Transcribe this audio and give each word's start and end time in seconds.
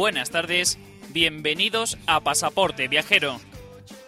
Buenas 0.00 0.30
tardes, 0.30 0.78
bienvenidos 1.10 1.98
a 2.06 2.20
Pasaporte 2.20 2.88
Viajero. 2.88 3.38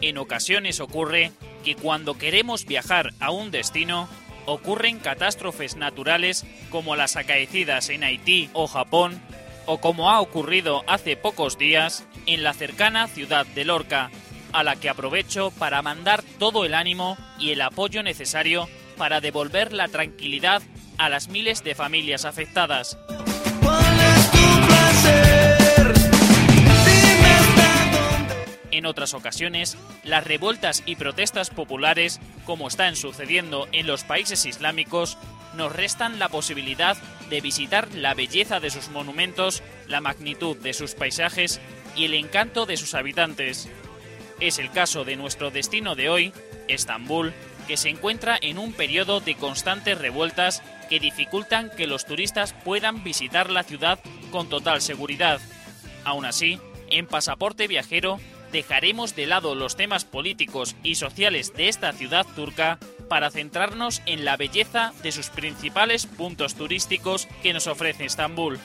En 0.00 0.16
ocasiones 0.16 0.80
ocurre 0.80 1.32
que 1.66 1.74
cuando 1.74 2.16
queremos 2.16 2.64
viajar 2.64 3.12
a 3.20 3.30
un 3.30 3.50
destino, 3.50 4.08
ocurren 4.46 5.00
catástrofes 5.00 5.76
naturales 5.76 6.46
como 6.70 6.96
las 6.96 7.16
acaecidas 7.16 7.90
en 7.90 8.04
Haití 8.04 8.48
o 8.54 8.68
Japón, 8.68 9.20
o 9.66 9.82
como 9.82 10.10
ha 10.10 10.22
ocurrido 10.22 10.82
hace 10.86 11.14
pocos 11.14 11.58
días 11.58 12.06
en 12.24 12.42
la 12.42 12.54
cercana 12.54 13.06
ciudad 13.06 13.44
de 13.44 13.66
Lorca, 13.66 14.10
a 14.54 14.62
la 14.62 14.76
que 14.76 14.88
aprovecho 14.88 15.50
para 15.58 15.82
mandar 15.82 16.22
todo 16.38 16.64
el 16.64 16.72
ánimo 16.72 17.18
y 17.38 17.50
el 17.50 17.60
apoyo 17.60 18.02
necesario 18.02 18.66
para 18.96 19.20
devolver 19.20 19.74
la 19.74 19.88
tranquilidad 19.88 20.62
a 20.96 21.10
las 21.10 21.28
miles 21.28 21.62
de 21.62 21.74
familias 21.74 22.24
afectadas. 22.24 22.96
En 28.72 28.86
otras 28.86 29.12
ocasiones, 29.12 29.76
las 30.02 30.24
revueltas 30.24 30.82
y 30.86 30.96
protestas 30.96 31.50
populares, 31.50 32.20
como 32.46 32.68
están 32.68 32.96
sucediendo 32.96 33.68
en 33.70 33.86
los 33.86 34.02
países 34.02 34.46
islámicos, 34.46 35.18
nos 35.54 35.70
restan 35.70 36.18
la 36.18 36.30
posibilidad 36.30 36.96
de 37.28 37.42
visitar 37.42 37.94
la 37.94 38.14
belleza 38.14 38.60
de 38.60 38.70
sus 38.70 38.88
monumentos, 38.88 39.62
la 39.86 40.00
magnitud 40.00 40.56
de 40.56 40.72
sus 40.72 40.94
paisajes 40.94 41.60
y 41.96 42.06
el 42.06 42.14
encanto 42.14 42.64
de 42.64 42.78
sus 42.78 42.94
habitantes. 42.94 43.68
Es 44.40 44.58
el 44.58 44.70
caso 44.70 45.04
de 45.04 45.16
nuestro 45.16 45.50
destino 45.50 45.94
de 45.94 46.08
hoy, 46.08 46.32
Estambul, 46.66 47.34
que 47.68 47.76
se 47.76 47.90
encuentra 47.90 48.38
en 48.40 48.56
un 48.58 48.72
periodo 48.72 49.20
de 49.20 49.34
constantes 49.34 49.98
revueltas 49.98 50.62
que 50.88 50.98
dificultan 50.98 51.70
que 51.76 51.86
los 51.86 52.06
turistas 52.06 52.54
puedan 52.64 53.04
visitar 53.04 53.50
la 53.50 53.64
ciudad 53.64 53.98
con 54.30 54.48
total 54.48 54.80
seguridad. 54.80 55.40
Aún 56.04 56.24
así, 56.24 56.58
en 56.88 57.06
Pasaporte 57.06 57.68
Viajero 57.68 58.18
dejaremos 58.52 59.16
de 59.16 59.26
lado 59.26 59.54
los 59.54 59.76
temas 59.76 60.04
políticos 60.04 60.76
y 60.82 60.96
sociales 60.96 61.54
de 61.54 61.68
esta 61.68 61.92
ciudad 61.92 62.26
turca 62.36 62.78
para 63.08 63.30
centrarnos 63.30 64.02
en 64.06 64.24
la 64.24 64.36
belleza 64.36 64.92
de 65.02 65.10
sus 65.10 65.30
principales 65.30 66.06
puntos 66.06 66.54
turísticos 66.54 67.26
que 67.42 67.52
nos 67.52 67.66
ofrece 67.66 68.04
Estambul. 68.04 68.58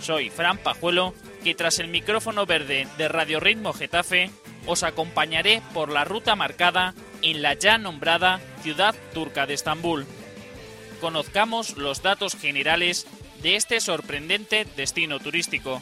Soy 0.00 0.30
Fran 0.30 0.58
Pajuelo, 0.58 1.14
que 1.44 1.54
tras 1.54 1.78
el 1.78 1.88
micrófono 1.88 2.46
verde 2.46 2.88
de 2.96 3.08
Radio 3.08 3.40
Ritmo 3.40 3.72
Getafe, 3.72 4.30
os 4.66 4.82
acompañaré 4.82 5.62
por 5.74 5.90
la 5.90 6.04
ruta 6.04 6.34
marcada 6.34 6.94
en 7.22 7.42
la 7.42 7.54
ya 7.54 7.78
nombrada 7.78 8.40
ciudad 8.62 8.94
turca 9.14 9.46
de 9.46 9.54
Estambul. 9.54 10.06
Conozcamos 11.00 11.76
los 11.76 12.02
datos 12.02 12.34
generales 12.34 13.06
de 13.42 13.56
este 13.56 13.80
sorprendente 13.80 14.66
destino 14.76 15.20
turístico. 15.20 15.80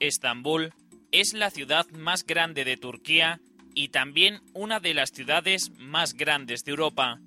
Estambul 0.00 0.72
es 1.12 1.34
la 1.34 1.50
ciudad 1.50 1.86
más 1.90 2.24
grande 2.24 2.64
de 2.64 2.76
Turquía 2.76 3.40
y 3.74 3.88
también 3.88 4.40
una 4.54 4.80
de 4.80 4.94
las 4.94 5.10
ciudades 5.10 5.70
más 5.78 6.14
grandes 6.14 6.64
de 6.64 6.72
Europa. 6.72 7.20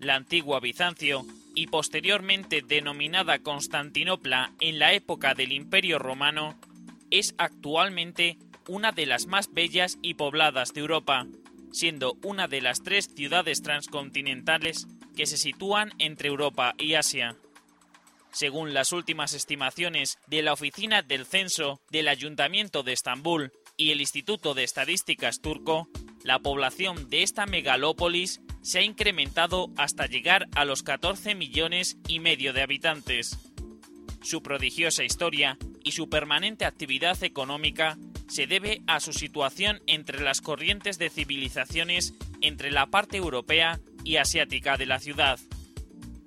La 0.00 0.14
antigua 0.14 0.60
Bizancio 0.60 1.26
y 1.58 1.66
posteriormente 1.66 2.62
denominada 2.62 3.40
Constantinopla 3.40 4.52
en 4.60 4.78
la 4.78 4.92
época 4.92 5.34
del 5.34 5.50
Imperio 5.50 5.98
Romano, 5.98 6.56
es 7.10 7.34
actualmente 7.36 8.38
una 8.68 8.92
de 8.92 9.06
las 9.06 9.26
más 9.26 9.52
bellas 9.52 9.98
y 10.00 10.14
pobladas 10.14 10.72
de 10.72 10.82
Europa, 10.82 11.26
siendo 11.72 12.16
una 12.22 12.46
de 12.46 12.60
las 12.60 12.84
tres 12.84 13.10
ciudades 13.12 13.60
transcontinentales 13.60 14.86
que 15.16 15.26
se 15.26 15.36
sitúan 15.36 15.94
entre 15.98 16.28
Europa 16.28 16.76
y 16.78 16.94
Asia. 16.94 17.34
Según 18.30 18.72
las 18.72 18.92
últimas 18.92 19.32
estimaciones 19.32 20.16
de 20.28 20.42
la 20.42 20.52
Oficina 20.52 21.02
del 21.02 21.26
Censo 21.26 21.80
del 21.90 22.06
Ayuntamiento 22.06 22.84
de 22.84 22.92
Estambul 22.92 23.50
y 23.76 23.90
el 23.90 24.00
Instituto 24.00 24.54
de 24.54 24.62
Estadísticas 24.62 25.40
turco, 25.40 25.88
la 26.22 26.38
población 26.38 27.10
de 27.10 27.24
esta 27.24 27.46
megalópolis 27.46 28.40
se 28.62 28.80
ha 28.80 28.82
incrementado 28.82 29.70
hasta 29.76 30.06
llegar 30.06 30.48
a 30.54 30.64
los 30.64 30.82
14 30.82 31.34
millones 31.34 31.96
y 32.06 32.20
medio 32.20 32.52
de 32.52 32.62
habitantes. 32.62 33.38
Su 34.22 34.42
prodigiosa 34.42 35.04
historia 35.04 35.56
y 35.84 35.92
su 35.92 36.08
permanente 36.08 36.64
actividad 36.64 37.22
económica 37.22 37.96
se 38.28 38.46
debe 38.46 38.82
a 38.86 39.00
su 39.00 39.12
situación 39.12 39.80
entre 39.86 40.20
las 40.20 40.40
corrientes 40.40 40.98
de 40.98 41.08
civilizaciones 41.08 42.14
entre 42.40 42.70
la 42.70 42.86
parte 42.86 43.16
europea 43.16 43.80
y 44.04 44.16
asiática 44.16 44.76
de 44.76 44.86
la 44.86 44.98
ciudad. 44.98 45.38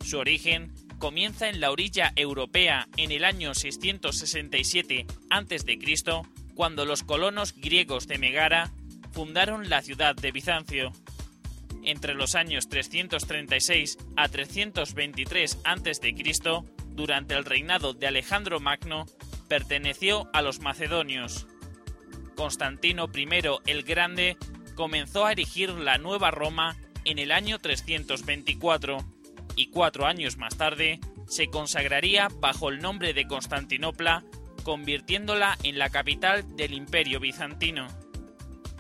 Su 0.04 0.18
origen 0.18 0.72
comienza 0.98 1.50
en 1.50 1.60
la 1.60 1.72
orilla 1.72 2.12
europea 2.16 2.88
en 2.98 3.12
el 3.12 3.24
año 3.24 3.54
667 3.54 5.06
a.C., 5.30 5.80
cuando 6.56 6.86
los 6.86 7.04
colonos 7.04 7.56
griegos 7.56 8.08
de 8.08 8.18
Megara 8.18 8.72
fundaron 9.12 9.70
la 9.70 9.82
ciudad 9.82 10.16
de 10.16 10.32
Bizancio. 10.32 10.92
Entre 11.84 12.14
los 12.14 12.36
años 12.36 12.70
336 12.70 13.98
a 14.16 14.28
323 14.28 15.60
a.C., 15.64 16.16
durante 16.90 17.36
el 17.36 17.46
reinado 17.46 17.94
de 17.94 18.08
Alejandro 18.08 18.60
Magno, 18.60 19.06
perteneció 19.48 20.30
a 20.34 20.42
los 20.42 20.60
macedonios. 20.60 21.48
Constantino 22.36 23.10
I 23.14 23.28
el 23.66 23.84
Grande 23.84 24.38
comenzó 24.76 25.26
a 25.26 25.32
erigir 25.32 25.70
la 25.70 25.98
nueva 25.98 26.32
Roma 26.32 26.78
en 27.06 27.20
el 27.20 27.32
año 27.32 27.60
324 27.60 28.98
y 29.56 29.68
cuatro 29.68 30.06
años 30.06 30.38
más 30.38 30.58
tarde 30.58 31.00
se 31.28 31.48
consagraría 31.48 32.28
bajo 32.40 32.70
el 32.70 32.80
nombre 32.80 33.14
de 33.14 33.26
Constantinopla, 33.26 34.24
convirtiéndola 34.64 35.58
en 35.64 35.80
la 35.80 35.90
capital 35.90 36.56
del 36.56 36.74
imperio 36.74 37.20
bizantino. 37.20 37.88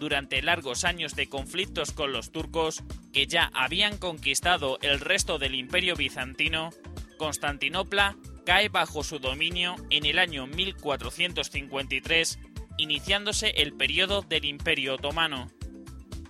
Durante 0.01 0.41
largos 0.41 0.83
años 0.83 1.13
de 1.13 1.29
conflictos 1.29 1.91
con 1.91 2.11
los 2.11 2.31
turcos, 2.31 2.81
que 3.13 3.27
ya 3.27 3.51
habían 3.53 3.99
conquistado 3.99 4.79
el 4.81 4.99
resto 4.99 5.37
del 5.37 5.53
imperio 5.53 5.95
bizantino, 5.95 6.71
Constantinopla 7.19 8.17
cae 8.43 8.69
bajo 8.69 9.03
su 9.03 9.19
dominio 9.19 9.75
en 9.91 10.07
el 10.07 10.17
año 10.17 10.47
1453, 10.47 12.39
iniciándose 12.79 13.51
el 13.57 13.73
periodo 13.73 14.23
del 14.23 14.45
Imperio 14.45 14.95
Otomano. 14.95 15.51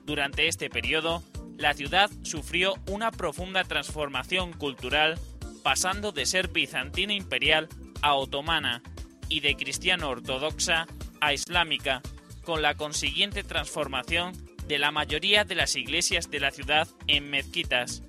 Durante 0.03 0.49
este 0.49 0.69
periodo, 0.69 1.23
la 1.57 1.73
ciudad 1.73 2.11
sufrió 2.23 2.73
una 2.89 3.09
profunda 3.11 3.63
transformación 3.63 4.51
cultural, 4.51 5.17
pasando 5.63 6.11
de 6.11 6.25
ser 6.25 6.49
bizantina 6.49 7.13
imperial 7.13 7.69
a 8.01 8.15
otomana 8.15 8.83
y 9.29 9.39
de 9.39 9.55
cristiano 9.55 10.09
ortodoxa 10.09 10.87
a 11.21 11.31
islámica, 11.31 12.01
con 12.43 12.61
la 12.61 12.75
consiguiente 12.75 13.43
transformación 13.43 14.33
de 14.67 14.79
la 14.79 14.91
mayoría 14.91 15.43
de 15.43 15.55
las 15.55 15.75
iglesias 15.75 16.31
de 16.31 16.39
la 16.39 16.51
ciudad 16.51 16.87
en 17.07 17.29
mezquitas. 17.29 18.03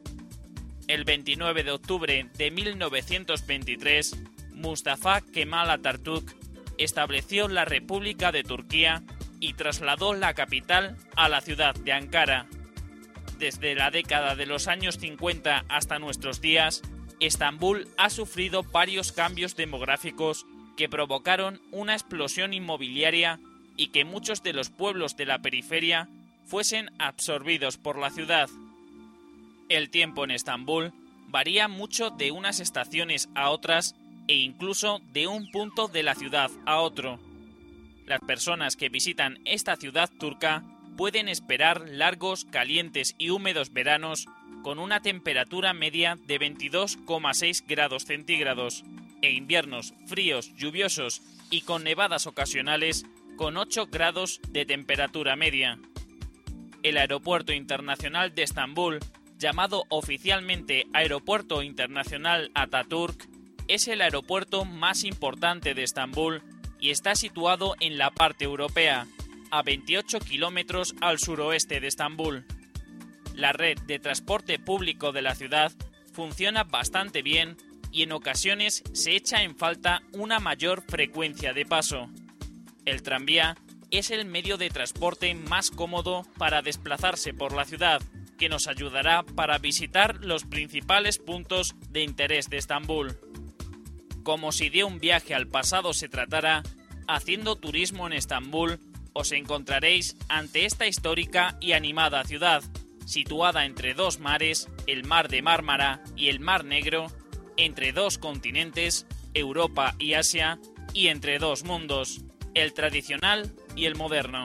El 0.88 1.04
29 1.04 1.64
de 1.64 1.70
octubre 1.70 2.26
de 2.36 2.50
1923, 2.50 4.16
Mustafa 4.52 5.20
Kemal 5.20 5.70
Atatürk 5.70 6.36
estableció 6.78 7.48
la 7.48 7.64
República 7.64 8.32
de 8.32 8.42
Turquía 8.42 9.02
y 9.40 9.54
trasladó 9.54 10.14
la 10.14 10.34
capital 10.34 10.96
a 11.16 11.28
la 11.28 11.40
ciudad 11.40 11.74
de 11.74 11.92
Ankara. 11.92 12.46
Desde 13.38 13.74
la 13.74 13.90
década 13.90 14.36
de 14.36 14.46
los 14.46 14.68
años 14.68 14.98
50 14.98 15.64
hasta 15.68 15.98
nuestros 15.98 16.40
días, 16.40 16.82
Estambul 17.18 17.88
ha 17.96 18.10
sufrido 18.10 18.62
varios 18.62 19.12
cambios 19.12 19.56
demográficos 19.56 20.46
que 20.76 20.88
provocaron 20.88 21.60
una 21.70 21.94
explosión 21.94 22.52
inmobiliaria 22.54 23.40
y 23.76 23.88
que 23.88 24.04
muchos 24.04 24.42
de 24.42 24.52
los 24.52 24.70
pueblos 24.70 25.16
de 25.16 25.26
la 25.26 25.40
periferia 25.40 26.08
fuesen 26.46 26.90
absorbidos 26.98 27.78
por 27.78 27.98
la 27.98 28.10
ciudad. 28.10 28.48
El 29.68 29.90
tiempo 29.90 30.24
en 30.24 30.32
Estambul 30.32 30.92
varía 31.28 31.68
mucho 31.68 32.10
de 32.10 32.30
unas 32.30 32.60
estaciones 32.60 33.28
a 33.34 33.50
otras 33.50 33.94
e 34.28 34.34
incluso 34.34 35.00
de 35.12 35.26
un 35.26 35.50
punto 35.50 35.88
de 35.88 36.02
la 36.02 36.14
ciudad 36.14 36.50
a 36.66 36.80
otro. 36.80 37.18
Las 38.06 38.20
personas 38.20 38.76
que 38.76 38.88
visitan 38.88 39.38
esta 39.44 39.76
ciudad 39.76 40.10
turca 40.18 40.62
pueden 40.96 41.28
esperar 41.28 41.88
largos, 41.88 42.44
calientes 42.44 43.14
y 43.18 43.30
húmedos 43.30 43.72
veranos 43.72 44.26
con 44.62 44.78
una 44.78 45.00
temperatura 45.00 45.72
media 45.72 46.18
de 46.26 46.38
22,6 46.38 47.64
grados 47.66 48.04
centígrados 48.04 48.84
e 49.22 49.32
inviernos 49.32 49.94
fríos, 50.06 50.54
lluviosos 50.56 51.22
y 51.50 51.62
con 51.62 51.84
nevadas 51.84 52.26
ocasionales 52.26 53.04
con 53.36 53.56
8 53.56 53.86
grados 53.86 54.40
de 54.48 54.64
temperatura 54.64 55.36
media. 55.36 55.78
El 56.82 56.98
Aeropuerto 56.98 57.52
Internacional 57.52 58.34
de 58.34 58.42
Estambul, 58.42 59.00
llamado 59.38 59.84
oficialmente 59.88 60.86
Aeropuerto 60.92 61.62
Internacional 61.62 62.50
Ataturk, 62.54 63.28
es 63.68 63.88
el 63.88 64.00
aeropuerto 64.00 64.64
más 64.64 65.04
importante 65.04 65.74
de 65.74 65.82
Estambul 65.84 66.42
y 66.80 66.90
está 66.90 67.14
situado 67.14 67.74
en 67.80 67.96
la 67.96 68.10
parte 68.10 68.44
europea, 68.44 69.06
a 69.50 69.62
28 69.62 70.20
kilómetros 70.20 70.94
al 71.00 71.18
suroeste 71.18 71.80
de 71.80 71.88
Estambul. 71.88 72.44
La 73.34 73.52
red 73.52 73.78
de 73.86 73.98
transporte 73.98 74.58
público 74.58 75.12
de 75.12 75.22
la 75.22 75.34
ciudad 75.34 75.72
funciona 76.12 76.64
bastante 76.64 77.22
bien 77.22 77.56
y 77.90 78.02
en 78.02 78.12
ocasiones 78.12 78.82
se 78.92 79.14
echa 79.14 79.42
en 79.42 79.56
falta 79.56 80.02
una 80.12 80.40
mayor 80.40 80.82
frecuencia 80.82 81.52
de 81.52 81.66
paso. 81.66 82.08
El 82.84 83.02
tranvía 83.02 83.56
es 83.90 84.10
el 84.10 84.24
medio 84.24 84.56
de 84.56 84.70
transporte 84.70 85.34
más 85.34 85.70
cómodo 85.70 86.26
para 86.38 86.62
desplazarse 86.62 87.34
por 87.34 87.52
la 87.52 87.64
ciudad, 87.64 88.02
que 88.38 88.48
nos 88.48 88.66
ayudará 88.66 89.22
para 89.22 89.58
visitar 89.58 90.24
los 90.24 90.44
principales 90.44 91.18
puntos 91.18 91.76
de 91.90 92.02
interés 92.02 92.48
de 92.48 92.56
Estambul. 92.56 93.18
Como 94.22 94.50
si 94.50 94.70
de 94.70 94.84
un 94.84 94.98
viaje 94.98 95.34
al 95.34 95.46
pasado 95.46 95.92
se 95.92 96.08
tratara, 96.08 96.62
haciendo 97.06 97.56
turismo 97.56 98.06
en 98.06 98.14
Estambul, 98.14 98.80
os 99.12 99.32
encontraréis 99.32 100.16
ante 100.28 100.64
esta 100.64 100.86
histórica 100.86 101.56
y 101.60 101.72
animada 101.72 102.24
ciudad, 102.24 102.62
situada 103.04 103.66
entre 103.66 103.94
dos 103.94 104.18
mares, 104.18 104.68
el 104.86 105.04
Mar 105.04 105.28
de 105.28 105.42
Mármara 105.42 106.02
y 106.16 106.28
el 106.28 106.40
Mar 106.40 106.64
Negro, 106.64 107.08
entre 107.56 107.92
dos 107.92 108.18
continentes, 108.18 109.06
Europa 109.34 109.94
y 109.98 110.14
Asia, 110.14 110.58
y 110.94 111.08
entre 111.08 111.38
dos 111.38 111.64
mundos, 111.64 112.22
el 112.54 112.72
tradicional 112.74 113.50
y 113.76 113.86
el 113.86 113.94
moderno. 113.94 114.44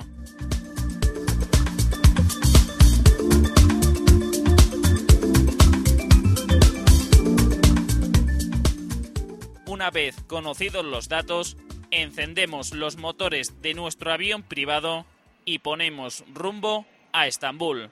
Una 9.65 9.91
vez 9.91 10.15
conocidos 10.27 10.85
los 10.85 11.09
datos, 11.09 11.57
encendemos 11.91 12.73
los 12.73 12.97
motores 12.97 13.61
de 13.61 13.73
nuestro 13.73 14.11
avión 14.11 14.43
privado 14.43 15.05
y 15.45 15.59
ponemos 15.59 16.23
rumbo 16.33 16.85
a 17.11 17.27
Estambul. 17.27 17.89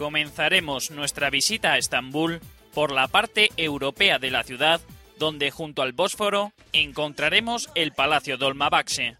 Comenzaremos 0.00 0.90
nuestra 0.90 1.28
visita 1.28 1.74
a 1.74 1.76
Estambul 1.76 2.40
por 2.72 2.90
la 2.90 3.06
parte 3.06 3.50
europea 3.58 4.18
de 4.18 4.30
la 4.30 4.42
ciudad, 4.44 4.80
donde 5.18 5.50
junto 5.50 5.82
al 5.82 5.92
Bósforo 5.92 6.54
encontraremos 6.72 7.68
el 7.74 7.92
Palacio 7.92 8.38
Dolmabahce. 8.38 9.18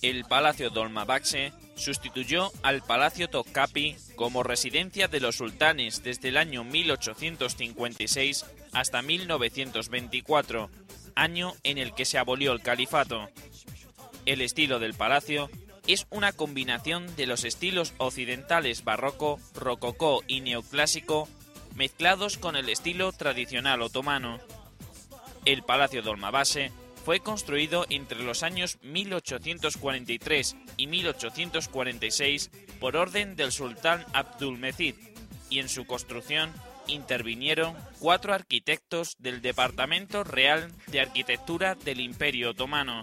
El 0.00 0.24
Palacio 0.24 0.70
Dolmabahce 0.70 1.52
sustituyó 1.74 2.50
al 2.62 2.80
Palacio 2.80 3.28
Topkapi 3.28 3.96
como 4.14 4.42
residencia 4.42 5.08
de 5.08 5.20
los 5.20 5.36
sultanes 5.36 6.02
desde 6.02 6.30
el 6.30 6.38
año 6.38 6.64
1856 6.64 8.46
hasta 8.76 9.00
1924, 9.00 10.68
año 11.14 11.54
en 11.62 11.78
el 11.78 11.94
que 11.94 12.04
se 12.04 12.18
abolió 12.18 12.52
el 12.52 12.60
califato. 12.60 13.30
El 14.26 14.42
estilo 14.42 14.78
del 14.78 14.92
palacio 14.92 15.48
es 15.86 16.06
una 16.10 16.32
combinación 16.32 17.16
de 17.16 17.26
los 17.26 17.44
estilos 17.44 17.94
occidentales 17.96 18.84
barroco, 18.84 19.40
rococó 19.54 20.22
y 20.28 20.42
neoclásico 20.42 21.26
mezclados 21.74 22.36
con 22.36 22.54
el 22.54 22.68
estilo 22.68 23.12
tradicional 23.12 23.80
otomano. 23.80 24.40
El 25.46 25.62
Palacio 25.62 26.02
Dolmabahce 26.02 26.70
fue 27.02 27.20
construido 27.20 27.86
entre 27.88 28.22
los 28.22 28.42
años 28.42 28.76
1843 28.82 30.54
y 30.76 30.86
1846 30.86 32.50
por 32.78 32.96
orden 32.96 33.36
del 33.36 33.52
sultán 33.52 34.04
Abdulmecid 34.12 34.96
y 35.48 35.60
en 35.60 35.70
su 35.70 35.86
construcción 35.86 36.52
intervinieron 36.88 37.76
cuatro 37.98 38.34
arquitectos 38.34 39.16
del 39.18 39.42
Departamento 39.42 40.24
Real 40.24 40.72
de 40.88 41.00
Arquitectura 41.00 41.74
del 41.74 42.00
Imperio 42.00 42.50
Otomano. 42.50 43.02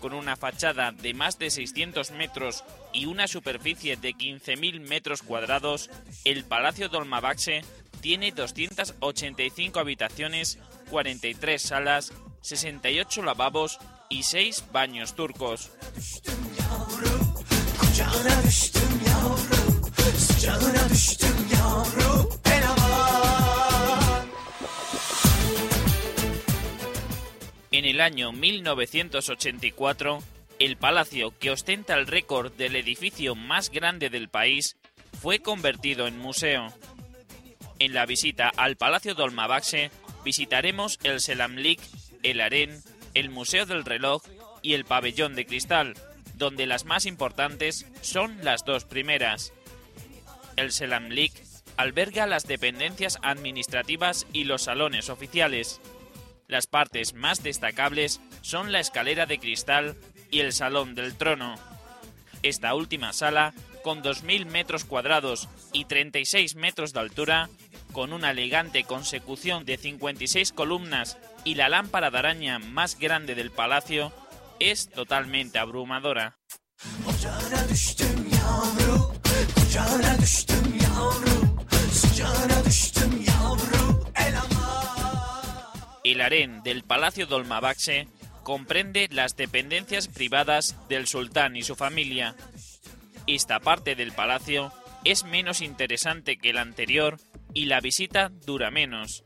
Con 0.00 0.14
una 0.14 0.36
fachada 0.36 0.92
de 0.92 1.12
más 1.12 1.38
de 1.38 1.50
600 1.50 2.10
metros 2.12 2.64
y 2.92 3.06
una 3.06 3.28
superficie 3.28 3.96
de 3.96 4.14
15.000 4.14 4.80
metros 4.80 5.22
cuadrados, 5.22 5.90
el 6.24 6.44
Palacio 6.44 6.88
Dolmabahce 6.88 7.62
tiene 8.00 8.32
285 8.32 9.78
habitaciones, 9.78 10.58
43 10.90 11.60
salas, 11.60 12.12
68 12.40 13.22
lavabos 13.22 13.78
y 14.08 14.22
6 14.22 14.64
baños 14.72 15.14
turcos. 15.14 15.70
En 27.72 27.84
el 27.84 28.00
año 28.00 28.32
1984, 28.32 30.18
el 30.58 30.76
palacio 30.76 31.32
que 31.38 31.52
ostenta 31.52 31.94
el 31.94 32.08
récord 32.08 32.52
del 32.52 32.74
edificio 32.74 33.36
más 33.36 33.70
grande 33.70 34.10
del 34.10 34.28
país 34.28 34.76
fue 35.20 35.38
convertido 35.38 36.08
en 36.08 36.18
museo. 36.18 36.74
En 37.78 37.94
la 37.94 38.06
visita 38.06 38.50
al 38.56 38.76
Palacio 38.76 39.14
Dolmabahce 39.14 39.92
visitaremos 40.24 40.98
el 41.04 41.20
Selamlik, 41.20 41.80
el 42.24 42.40
Harén, 42.40 42.82
el 43.14 43.30
Museo 43.30 43.66
del 43.66 43.84
Reloj 43.84 44.22
y 44.62 44.74
el 44.74 44.84
Pabellón 44.84 45.36
de 45.36 45.46
Cristal, 45.46 45.94
donde 46.34 46.66
las 46.66 46.84
más 46.84 47.06
importantes 47.06 47.86
son 48.02 48.38
las 48.42 48.64
dos 48.64 48.84
primeras. 48.84 49.52
El 50.56 50.72
Selamlik 50.72 51.32
alberga 51.76 52.26
las 52.26 52.46
dependencias 52.46 53.18
administrativas 53.22 54.26
y 54.32 54.44
los 54.44 54.62
salones 54.62 55.08
oficiales. 55.08 55.80
Las 56.50 56.66
partes 56.66 57.14
más 57.14 57.44
destacables 57.44 58.20
son 58.42 58.72
la 58.72 58.80
escalera 58.80 59.24
de 59.24 59.38
cristal 59.38 59.96
y 60.32 60.40
el 60.40 60.52
salón 60.52 60.96
del 60.96 61.14
trono. 61.14 61.54
Esta 62.42 62.74
última 62.74 63.12
sala, 63.12 63.54
con 63.84 64.02
2.000 64.02 64.46
metros 64.46 64.84
cuadrados 64.84 65.48
y 65.72 65.84
36 65.84 66.56
metros 66.56 66.92
de 66.92 66.98
altura, 66.98 67.48
con 67.92 68.12
una 68.12 68.32
elegante 68.32 68.82
consecución 68.82 69.64
de 69.64 69.76
56 69.76 70.50
columnas 70.50 71.18
y 71.44 71.54
la 71.54 71.68
lámpara 71.68 72.10
de 72.10 72.18
araña 72.18 72.58
más 72.58 72.98
grande 72.98 73.36
del 73.36 73.52
palacio, 73.52 74.12
es 74.58 74.90
totalmente 74.90 75.60
abrumadora. 75.60 76.36
El 86.04 86.20
harén 86.20 86.62
del 86.62 86.82
Palacio 86.82 87.26
Dolmabahce 87.26 88.08
comprende 88.42 89.08
las 89.10 89.36
dependencias 89.36 90.08
privadas 90.08 90.76
del 90.88 91.06
sultán 91.06 91.56
y 91.56 91.62
su 91.62 91.76
familia. 91.76 92.34
Esta 93.26 93.60
parte 93.60 93.94
del 93.94 94.12
palacio 94.12 94.72
es 95.04 95.24
menos 95.24 95.60
interesante 95.60 96.38
que 96.38 96.52
la 96.52 96.62
anterior 96.62 97.18
y 97.54 97.66
la 97.66 97.80
visita 97.80 98.30
dura 98.46 98.70
menos. 98.70 99.24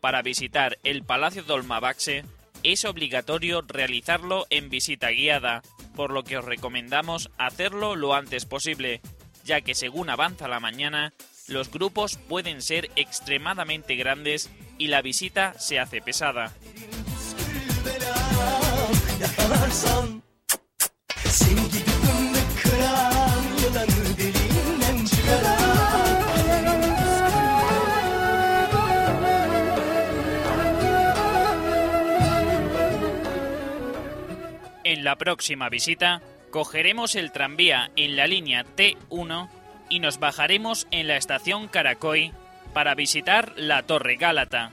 Para 0.00 0.22
visitar 0.22 0.78
el 0.84 1.02
Palacio 1.04 1.42
Dolmabahce 1.42 2.24
es 2.62 2.84
obligatorio 2.84 3.62
realizarlo 3.66 4.46
en 4.50 4.70
visita 4.70 5.10
guiada, 5.10 5.62
por 5.94 6.12
lo 6.12 6.24
que 6.24 6.38
os 6.38 6.44
recomendamos 6.44 7.30
hacerlo 7.38 7.96
lo 7.96 8.14
antes 8.14 8.44
posible, 8.46 9.00
ya 9.44 9.60
que 9.60 9.74
según 9.74 10.10
avanza 10.10 10.48
la 10.48 10.60
mañana, 10.60 11.12
los 11.48 11.70
grupos 11.70 12.16
pueden 12.16 12.62
ser 12.62 12.90
extremadamente 12.96 13.96
grandes 13.96 14.50
y 14.80 14.86
la 14.86 15.02
visita 15.02 15.52
se 15.58 15.78
hace 15.78 16.00
pesada. 16.00 16.54
En 34.82 35.04
la 35.04 35.16
próxima 35.16 35.68
visita, 35.68 36.22
cogeremos 36.50 37.16
el 37.16 37.32
tranvía 37.32 37.90
en 37.96 38.16
la 38.16 38.26
línea 38.26 38.64
T1 38.64 39.50
y 39.90 40.00
nos 40.00 40.18
bajaremos 40.18 40.86
en 40.90 41.06
la 41.06 41.18
estación 41.18 41.68
Caracoy 41.68 42.32
para 42.72 42.94
visitar 42.94 43.52
la 43.56 43.82
Torre 43.82 44.16
Gálata. 44.16 44.72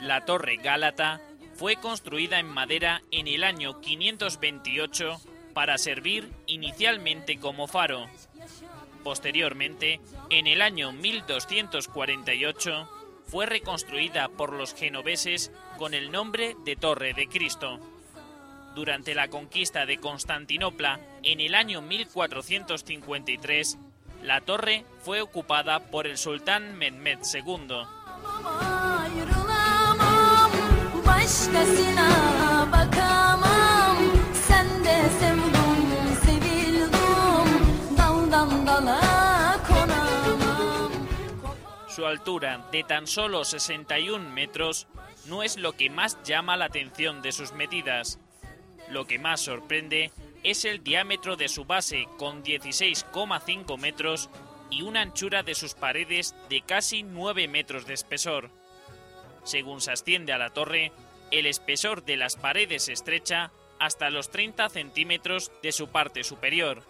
La 0.00 0.24
Torre 0.24 0.56
Gálata 0.56 1.20
fue 1.56 1.76
construida 1.76 2.38
en 2.38 2.46
madera 2.46 3.02
en 3.10 3.28
el 3.28 3.44
año 3.44 3.80
528 3.80 5.20
para 5.52 5.78
servir 5.78 6.30
inicialmente 6.46 7.38
como 7.38 7.66
faro. 7.66 8.06
Posteriormente, 9.02 10.00
en 10.30 10.46
el 10.46 10.62
año 10.62 10.92
1248, 10.92 12.88
fue 13.26 13.46
reconstruida 13.46 14.28
por 14.28 14.52
los 14.52 14.74
genoveses 14.74 15.50
con 15.76 15.94
el 15.94 16.10
nombre 16.10 16.56
de 16.64 16.76
Torre 16.76 17.14
de 17.14 17.28
Cristo. 17.28 17.78
Durante 18.74 19.14
la 19.14 19.28
conquista 19.28 19.86
de 19.86 19.98
Constantinopla 19.98 21.00
en 21.22 21.40
el 21.40 21.54
año 21.54 21.80
1453, 21.82 23.78
la 24.22 24.40
torre 24.40 24.84
fue 25.02 25.20
ocupada 25.20 25.80
por 25.90 26.06
el 26.06 26.18
sultán 26.18 26.76
Mehmed 26.76 27.20
II. 27.32 27.84
Su 41.96 42.04
altura 42.04 42.68
de 42.72 42.84
tan 42.84 43.06
solo 43.06 43.42
61 43.42 44.28
metros 44.28 44.86
no 45.28 45.42
es 45.42 45.56
lo 45.56 45.72
que 45.72 45.88
más 45.88 46.22
llama 46.24 46.58
la 46.58 46.66
atención 46.66 47.22
de 47.22 47.32
sus 47.32 47.52
medidas. 47.52 48.18
Lo 48.90 49.06
que 49.06 49.18
más 49.18 49.40
sorprende 49.40 50.12
es 50.42 50.66
el 50.66 50.84
diámetro 50.84 51.36
de 51.36 51.48
su 51.48 51.64
base 51.64 52.06
con 52.18 52.44
16,5 52.44 53.78
metros 53.78 54.28
y 54.68 54.82
una 54.82 55.00
anchura 55.00 55.42
de 55.42 55.54
sus 55.54 55.72
paredes 55.72 56.34
de 56.50 56.60
casi 56.60 57.02
9 57.02 57.48
metros 57.48 57.86
de 57.86 57.94
espesor. 57.94 58.50
Según 59.44 59.80
se 59.80 59.92
asciende 59.92 60.34
a 60.34 60.38
la 60.38 60.50
torre, 60.50 60.92
el 61.30 61.46
espesor 61.46 62.04
de 62.04 62.18
las 62.18 62.36
paredes 62.36 62.82
se 62.82 62.92
estrecha 62.92 63.52
hasta 63.78 64.10
los 64.10 64.28
30 64.28 64.68
centímetros 64.68 65.50
de 65.62 65.72
su 65.72 65.88
parte 65.88 66.24
superior. 66.24 66.82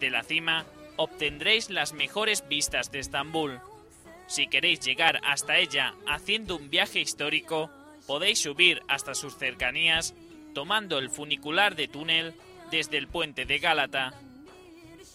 Desde 0.00 0.12
la 0.12 0.22
cima 0.22 0.64
obtendréis 0.96 1.68
las 1.68 1.92
mejores 1.92 2.48
vistas 2.48 2.90
de 2.90 3.00
Estambul. 3.00 3.60
Si 4.28 4.46
queréis 4.46 4.80
llegar 4.80 5.20
hasta 5.24 5.58
ella 5.58 5.94
haciendo 6.06 6.56
un 6.56 6.70
viaje 6.70 7.00
histórico, 7.00 7.70
podéis 8.06 8.38
subir 8.38 8.80
hasta 8.88 9.14
sus 9.14 9.36
cercanías 9.36 10.14
tomando 10.54 10.96
el 10.96 11.10
funicular 11.10 11.76
de 11.76 11.86
túnel 11.86 12.32
desde 12.70 12.96
el 12.96 13.08
puente 13.08 13.44
de 13.44 13.58
Gálata. 13.58 14.14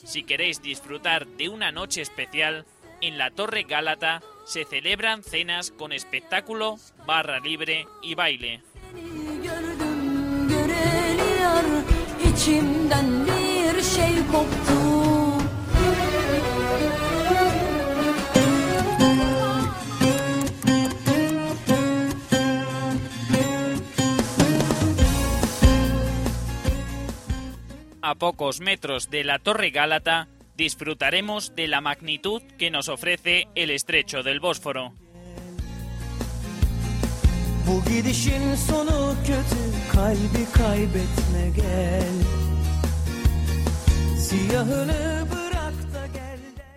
Si 0.04 0.22
queréis 0.22 0.62
disfrutar 0.62 1.26
de 1.26 1.50
una 1.50 1.72
noche 1.72 2.04
especial, 2.04 2.68
en 3.02 3.18
la 3.18 3.32
Torre 3.32 3.64
Gálata 3.64 4.22
se 4.46 4.66
celebran 4.66 5.24
cenas 5.24 5.72
con 5.72 5.94
espectáculo, 5.94 6.78
barra 7.08 7.40
libre 7.40 7.88
y 8.04 8.14
baile. 8.14 8.62
A 28.08 28.14
pocos 28.14 28.60
metros 28.60 29.10
de 29.10 29.24
la 29.24 29.40
Torre 29.40 29.72
Gálata 29.72 30.28
disfrutaremos 30.56 31.56
de 31.56 31.68
la 31.68 31.82
magnitud 31.82 32.44
que 32.60 32.70
nos 32.70 32.88
ofrece 32.88 33.48
el 33.56 33.72
estrecho 33.72 34.22
del 34.22 34.40
Bósforo. 34.40 34.94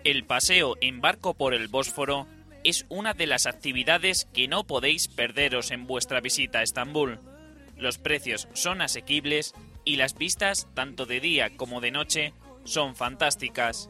El 0.03 0.23
paseo 0.25 0.75
en 0.81 0.99
barco 0.99 1.35
por 1.35 1.53
el 1.53 1.67
Bósforo 1.67 2.25
es 2.63 2.87
una 2.89 3.13
de 3.13 3.27
las 3.27 3.45
actividades 3.45 4.27
que 4.33 4.47
no 4.47 4.63
podéis 4.63 5.07
perderos 5.07 5.69
en 5.69 5.85
vuestra 5.85 6.21
visita 6.21 6.57
a 6.57 6.63
Estambul. 6.63 7.19
Los 7.77 7.99
precios 7.99 8.47
son 8.53 8.81
asequibles 8.81 9.53
y 9.85 9.95
las 9.95 10.15
vistas, 10.15 10.67
tanto 10.73 11.05
de 11.05 11.19
día 11.19 11.55
como 11.55 11.81
de 11.81 11.91
noche, 11.91 12.33
son 12.63 12.95
fantásticas. 12.95 13.89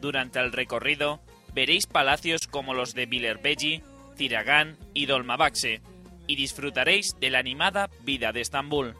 Durante 0.00 0.38
el 0.38 0.52
recorrido 0.52 1.20
veréis 1.54 1.86
palacios 1.86 2.46
como 2.46 2.74
los 2.74 2.94
de 2.94 3.06
Bilebegi, 3.06 3.82
Tiragán 4.16 4.76
y 4.94 5.06
Dolmabahce, 5.06 5.80
y 6.26 6.36
disfrutaréis 6.36 7.16
de 7.20 7.30
la 7.30 7.38
animada 7.38 7.90
vida 8.04 8.32
de 8.32 8.40
Estambul. 8.40 8.94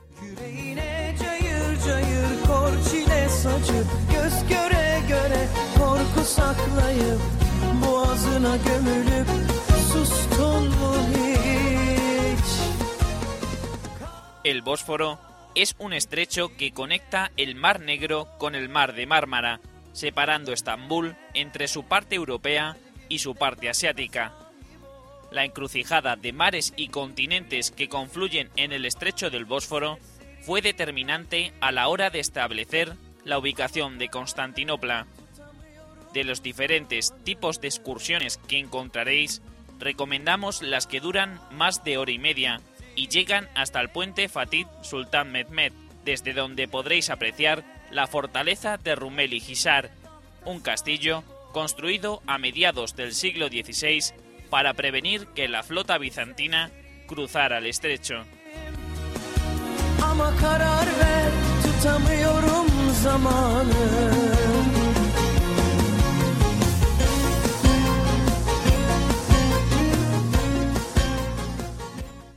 El 14.43 14.63
Bósforo 14.63 15.30
es 15.55 15.75
un 15.79 15.93
estrecho 15.93 16.57
que 16.57 16.73
conecta 16.73 17.33
el 17.37 17.55
Mar 17.55 17.81
Negro 17.81 18.29
con 18.39 18.55
el 18.55 18.69
Mar 18.69 18.95
de 18.95 19.07
Mármara, 19.07 19.61
separando 19.93 20.53
Estambul 20.53 21.17
entre 21.35 21.69
su 21.69 21.85
parte 21.85 22.15
europea 22.15 22.77
y 23.09 23.19
su 23.19 23.35
parte 23.35 23.69
asiática. 23.69 24.33
La 25.31 25.45
encrucijada 25.45 26.17
de 26.17 26.33
mares 26.33 26.73
y 26.77 26.89
continentes 26.89 27.71
que 27.71 27.89
confluyen 27.89 28.51
en 28.57 28.73
el 28.73 28.85
estrecho 28.85 29.31
del 29.31 29.45
Bósforo 29.45 29.99
fue 30.43 30.63
determinante 30.63 31.53
a 31.61 31.73
la 31.73 31.89
hora 31.89 32.11
de 32.11 32.21
establecer 32.21 32.95
la 33.25 33.39
ubicación 33.39 33.99
de 33.99 34.09
Constantinopla. 34.09 35.07
De 36.13 36.25
los 36.25 36.43
diferentes 36.43 37.13
tipos 37.25 37.61
de 37.61 37.69
excursiones 37.69 38.39
que 38.49 38.59
encontraréis, 38.59 39.43
recomendamos 39.79 40.63
las 40.63 40.87
que 40.87 41.01
duran 41.01 41.41
más 41.53 41.85
de 41.85 41.99
hora 41.99 42.11
y 42.11 42.19
media 42.19 42.61
y 42.95 43.09
llegan 43.09 43.49
hasta 43.55 43.81
el 43.81 43.91
puente 43.91 44.29
Fatih 44.29 44.67
Sultan 44.83 45.33
Mehmed, 45.33 45.73
desde 46.05 46.33
donde 46.33 46.69
podréis 46.69 47.11
apreciar 47.11 47.65
la 47.91 48.07
fortaleza 48.07 48.77
de 48.77 48.95
Rumeli 48.95 49.37
Hisar, 49.37 49.91
un 50.45 50.61
castillo 50.61 51.25
construido 51.53 52.23
a 52.27 52.39
mediados 52.39 52.97
del 52.97 53.15
siglo 53.15 53.49
XVI 53.49 54.15
para 54.49 54.75
prevenir 54.75 55.27
que 55.29 55.49
la 55.49 55.63
flota 55.63 55.99
bizantina 55.99 56.71
cruzara 57.07 57.59
el 57.59 57.67
estrecho. 57.67 58.25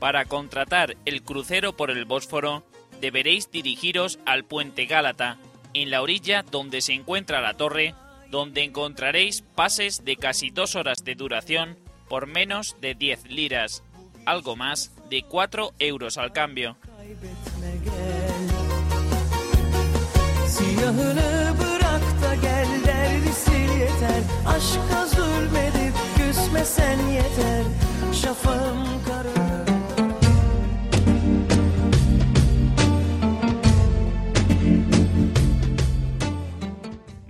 Para 0.03 0.25
contratar 0.25 0.97
el 1.05 1.23
crucero 1.23 1.77
por 1.77 1.89
el 1.89 2.03
Bósforo, 2.03 2.65
deberéis 2.99 3.49
dirigiros 3.51 4.19
al 4.25 4.43
puente 4.43 4.85
Gálata, 4.85 5.37
en 5.73 5.91
la 5.91 6.01
orilla 6.01 6.43
donde 6.43 6.81
se 6.81 6.91
encuentra 6.91 7.39
la 7.39 7.53
torre, 7.53 7.95
donde 8.29 8.65
encontraréis 8.65 9.43
pases 9.55 10.03
de 10.03 10.17
casi 10.17 10.49
dos 10.49 10.75
horas 10.75 11.05
de 11.05 11.15
duración 11.15 11.77
por 12.09 12.27
menos 12.27 12.75
de 12.81 12.95
10 12.95 13.29
liras, 13.29 13.81
algo 14.25 14.57
más 14.57 14.91
de 15.09 15.23
4 15.23 15.71
euros 15.79 16.17
al 16.17 16.33
cambio. 16.33 16.75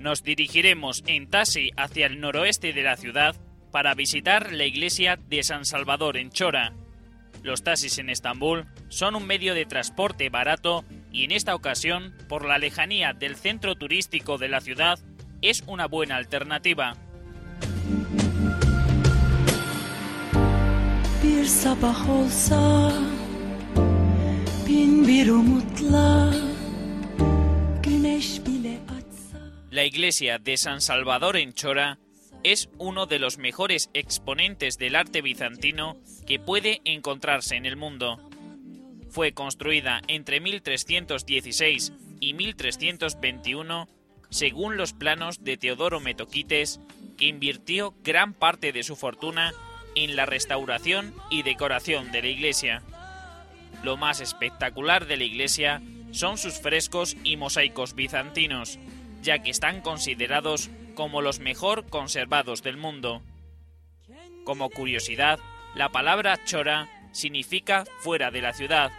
Nos 0.03 0.22
dirigiremos 0.22 1.01
en 1.07 1.29
taxi 1.29 1.72
hacia 1.77 2.05
el 2.05 2.19
noroeste 2.19 2.74
de 2.74 2.83
la 2.83 2.98
ciudad 2.98 3.36
para 3.72 3.95
visitar 3.95 4.51
la 4.51 4.65
iglesia 4.65 5.17
de 5.29 5.41
San 5.43 5.65
Salvador 5.65 6.17
en 6.17 6.29
Chora. 6.29 6.74
Los 7.41 7.63
taxis 7.63 7.98
en 7.98 8.10
Estambul 8.10 8.67
son 8.89 9.15
un 9.15 9.25
medio 9.25 9.53
de 9.53 9.65
transporte 9.65 10.29
barato 10.29 10.83
y 11.12 11.24
en 11.24 11.31
esta 11.31 11.55
ocasión, 11.55 12.13
por 12.27 12.45
la 12.45 12.57
lejanía 12.57 13.13
del 13.13 13.38
centro 13.38 13.75
turístico 13.75 14.38
de 14.38 14.50
la 14.50 14.60
ciudad, 14.60 15.00
es 15.41 15.63
una 15.67 15.88
buena 15.88 16.17
alternativa. 16.17 16.95
La 29.74 29.86
iglesia 29.86 30.38
de 30.38 30.56
San 30.56 30.82
Salvador 30.82 31.36
en 31.36 31.51
Chora 31.53 31.98
es 32.44 32.70
uno 32.77 33.08
de 33.08 33.18
los 33.18 33.39
mejores 33.39 33.89
exponentes 33.96 34.77
del 34.77 34.96
arte 34.96 35.24
bizantino 35.24 35.98
que 36.27 36.38
puede 36.38 36.82
encontrarse 36.86 37.56
en 37.56 37.65
el 37.65 37.75
mundo. 37.75 38.20
Fue 39.10 39.32
construida 39.32 40.03
entre 40.08 40.42
1316 40.42 41.92
y 42.20 42.36
1321 42.36 43.89
según 44.30 44.77
los 44.77 44.94
planos 44.94 45.44
de 45.44 45.58
Teodoro 45.58 46.00
Metoquites, 46.00 46.80
que 47.18 47.25
invirtió 47.25 47.96
gran 48.03 48.36
parte 48.36 48.74
de 48.74 48.84
su 48.84 48.96
fortuna 48.96 49.53
en 49.96 50.15
la 50.15 50.27
restauración 50.27 51.15
y 51.32 51.42
decoración 51.42 52.12
de 52.12 52.22
la 52.22 52.27
iglesia. 52.27 52.84
Lo 53.82 53.98
más 53.98 54.22
espectacular 54.22 55.08
de 55.08 55.18
la 55.18 55.24
iglesia 55.24 55.82
son 56.12 56.38
sus 56.38 56.62
frescos 56.62 57.18
y 57.24 57.38
mosaicos 57.38 57.96
bizantinos, 57.96 58.77
ya 59.24 59.39
que 59.39 59.50
están 59.50 59.82
considerados 59.82 60.70
como 60.96 61.22
los 61.22 61.39
mejor 61.39 61.89
conservados 61.89 62.62
del 62.62 62.77
mundo. 62.77 63.24
Como 64.44 64.70
curiosidad, 64.70 65.39
la 65.75 65.89
palabra 65.89 66.44
chora 66.46 66.89
significa 67.13 67.86
fuera 68.01 68.30
de 68.30 68.42
la 68.42 68.53
ciudad, 68.53 68.92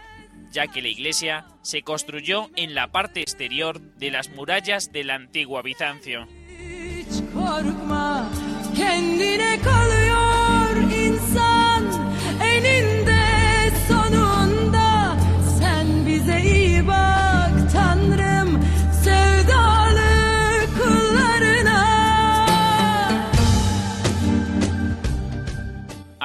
ya 0.51 0.67
que 0.67 0.81
la 0.81 0.89
iglesia 0.89 1.45
se 1.61 1.83
construyó 1.83 2.49
en 2.55 2.75
la 2.75 2.91
parte 2.91 3.21
exterior 3.21 3.79
de 3.79 4.11
las 4.11 4.29
murallas 4.29 4.91
del 4.91 5.11
antiguo 5.11 5.61
Bizancio. 5.61 6.27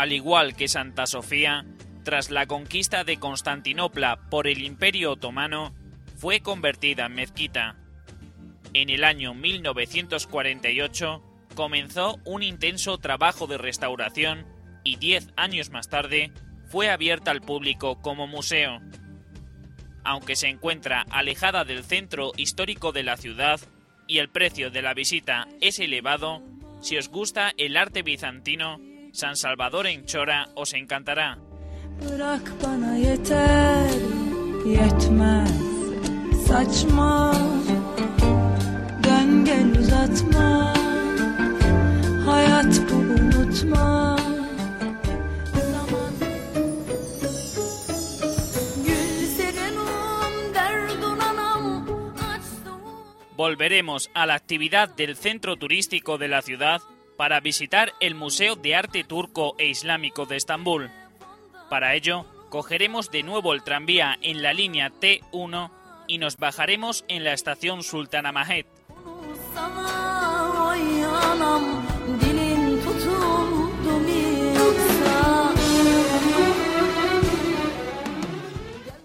Al 0.01 0.13
igual 0.13 0.57
que 0.57 0.67
Santa 0.67 1.07
Sofía, 1.07 1.67
tras 2.05 2.31
la 2.31 2.47
conquista 2.47 3.05
de 3.05 3.19
Constantinopla 3.19 4.31
por 4.31 4.47
el 4.47 4.63
Imperio 4.63 5.13
Otomano, 5.13 5.75
fue 6.17 6.41
convertida 6.41 7.05
en 7.05 7.17
mezquita. 7.17 7.77
En 8.73 8.89
el 8.89 9.05
año 9.05 9.35
1948 9.35 11.23
comenzó 11.55 12.19
un 12.25 12.43
intenso 12.43 12.97
trabajo 12.97 13.47
de 13.47 13.59
restauración 13.59 14.47
y 14.85 14.97
diez 14.97 15.29
años 15.37 15.69
más 15.69 15.91
tarde 15.91 16.33
fue 16.65 16.89
abierta 16.89 17.31
al 17.31 17.43
público 17.43 18.01
como 18.01 18.27
museo. 18.27 18.81
Aunque 20.03 20.35
se 20.35 20.49
encuentra 20.49 21.05
alejada 21.11 21.67
del 21.67 21.85
centro 21.85 22.33
histórico 22.39 22.93
de 22.93 23.03
la 23.03 23.19
ciudad 23.19 23.61
y 24.07 24.17
el 24.17 24.31
precio 24.31 24.71
de 24.71 24.81
la 24.81 24.95
visita 24.95 25.47
es 25.61 25.79
elevado, 25.79 26.43
si 26.81 26.97
os 26.97 27.11
gusta 27.11 27.53
el 27.59 27.77
arte 27.77 28.01
bizantino, 28.01 28.81
San 29.13 29.37
Salvador 29.37 29.87
en 29.87 30.05
Chora 30.05 30.49
os 30.55 30.73
encantará. 30.75 31.39
Volveremos 53.37 54.11
a 54.13 54.27
la 54.27 54.35
actividad 54.35 54.89
del 54.91 55.17
centro 55.17 55.57
turístico 55.57 56.19
de 56.19 56.29
la 56.29 56.43
ciudad 56.43 56.83
para 57.21 57.41
visitar 57.41 57.93
el 58.01 58.15
Museo 58.15 58.57
de 58.57 58.75
Arte 58.75 59.05
Turco 59.05 59.55
e 59.59 59.67
Islámico 59.67 60.25
de 60.25 60.37
Estambul. 60.37 60.91
Para 61.69 61.95
ello, 61.95 62.25
cogeremos 62.49 63.11
de 63.11 63.23
nuevo 63.23 63.53
el 63.53 63.63
tranvía 63.63 64.17
en 64.23 64.41
la 64.41 64.55
línea 64.55 64.91
T1 64.91 65.71
y 66.07 66.17
nos 66.17 66.39
bajaremos 66.39 67.05
en 67.09 67.23
la 67.23 67.35
estación 67.35 67.83
Sultanahmet. 67.83 68.67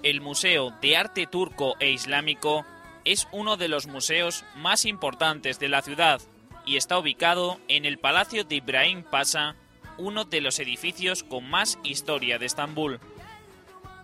El 0.03 0.21
Museo 0.21 0.71
de 0.81 0.95
Arte 0.95 1.27
Turco 1.27 1.75
e 1.81 1.91
Islámico 1.91 2.65
es 3.03 3.27
uno 3.33 3.57
de 3.57 3.67
los 3.67 3.87
museos 3.87 4.45
más 4.55 4.85
importantes 4.85 5.59
de 5.59 5.67
la 5.67 5.81
ciudad 5.81 6.21
y 6.65 6.77
está 6.77 6.97
ubicado 6.97 7.59
en 7.67 7.85
el 7.85 7.99
Palacio 7.99 8.43
de 8.43 8.55
Ibrahim 8.55 9.03
Pasha, 9.03 9.55
uno 9.97 10.25
de 10.25 10.41
los 10.41 10.59
edificios 10.59 11.23
con 11.23 11.49
más 11.49 11.79
historia 11.83 12.39
de 12.39 12.47
Estambul. 12.47 12.99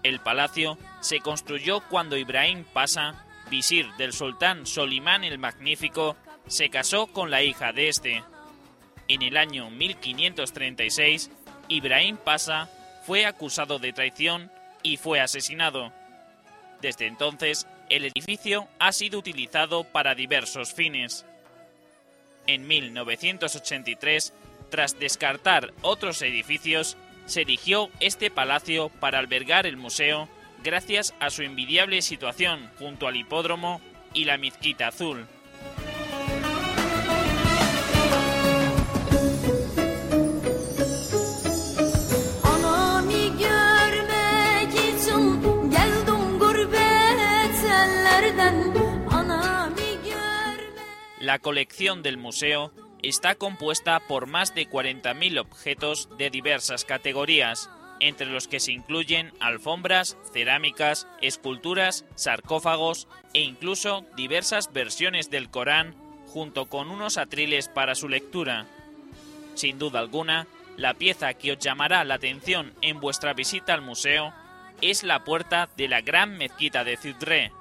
El 0.03 0.19
palacio 0.19 0.77
se 1.01 1.19
construyó 1.19 1.81
cuando 1.89 2.17
Ibrahim 2.17 2.63
Pasha, 2.63 3.25
visir 3.49 3.91
del 3.97 4.13
sultán 4.13 4.65
Solimán 4.65 5.23
el 5.23 5.37
Magnífico, 5.37 6.15
se 6.47 6.69
casó 6.69 7.07
con 7.07 7.29
la 7.29 7.43
hija 7.43 7.73
de 7.73 7.89
este. 7.89 8.23
En 9.07 9.21
el 9.21 9.37
año 9.37 9.69
1536, 9.69 11.29
Ibrahim 11.67 12.17
Pasha 12.17 12.69
fue 13.05 13.25
acusado 13.25 13.79
de 13.79 13.91
traición 13.91 14.51
y 14.83 14.97
fue 14.97 15.19
asesinado. 15.19 15.91
Desde 16.81 17.07
entonces, 17.07 17.67
el 17.89 18.05
edificio 18.05 18.67
ha 18.79 18.91
sido 18.91 19.19
utilizado 19.19 19.83
para 19.83 20.15
diversos 20.15 20.73
fines 20.73 21.25
en 22.47 22.67
1983, 22.67 24.33
tras 24.69 24.99
descartar 24.99 25.73
otros 25.81 26.21
edificios, 26.21 26.97
se 27.25 27.41
erigió 27.41 27.89
este 27.99 28.31
palacio 28.31 28.89
para 28.89 29.19
albergar 29.19 29.65
el 29.65 29.77
museo 29.77 30.27
gracias 30.63 31.13
a 31.19 31.29
su 31.29 31.43
envidiable 31.43 32.01
situación 32.01 32.69
junto 32.77 33.07
al 33.07 33.15
hipódromo 33.15 33.81
y 34.13 34.25
la 34.25 34.37
mezquita 34.37 34.87
azul. 34.87 35.27
La 51.21 51.37
colección 51.37 52.01
del 52.01 52.17
museo 52.17 52.73
está 53.03 53.35
compuesta 53.35 53.99
por 54.07 54.25
más 54.25 54.55
de 54.55 54.67
40.000 54.67 55.39
objetos 55.39 56.09
de 56.17 56.31
diversas 56.31 56.83
categorías, 56.83 57.69
entre 57.99 58.25
los 58.25 58.47
que 58.47 58.59
se 58.59 58.71
incluyen 58.71 59.31
alfombras, 59.39 60.17
cerámicas, 60.33 61.07
esculturas, 61.21 62.05
sarcófagos 62.15 63.07
e 63.35 63.41
incluso 63.41 64.03
diversas 64.17 64.73
versiones 64.73 65.29
del 65.29 65.51
Corán, 65.51 65.95
junto 66.25 66.65
con 66.65 66.89
unos 66.89 67.19
atriles 67.19 67.67
para 67.67 67.93
su 67.93 68.09
lectura. 68.09 68.65
Sin 69.53 69.77
duda 69.77 69.99
alguna, 69.99 70.47
la 70.75 70.95
pieza 70.95 71.35
que 71.35 71.51
os 71.51 71.59
llamará 71.59 72.03
la 72.03 72.15
atención 72.15 72.73
en 72.81 72.99
vuestra 72.99 73.35
visita 73.35 73.75
al 73.75 73.81
museo 73.83 74.33
es 74.81 75.03
la 75.03 75.23
puerta 75.23 75.69
de 75.77 75.87
la 75.87 76.01
gran 76.01 76.35
mezquita 76.35 76.83
de 76.83 76.97
Cudre. 76.97 77.51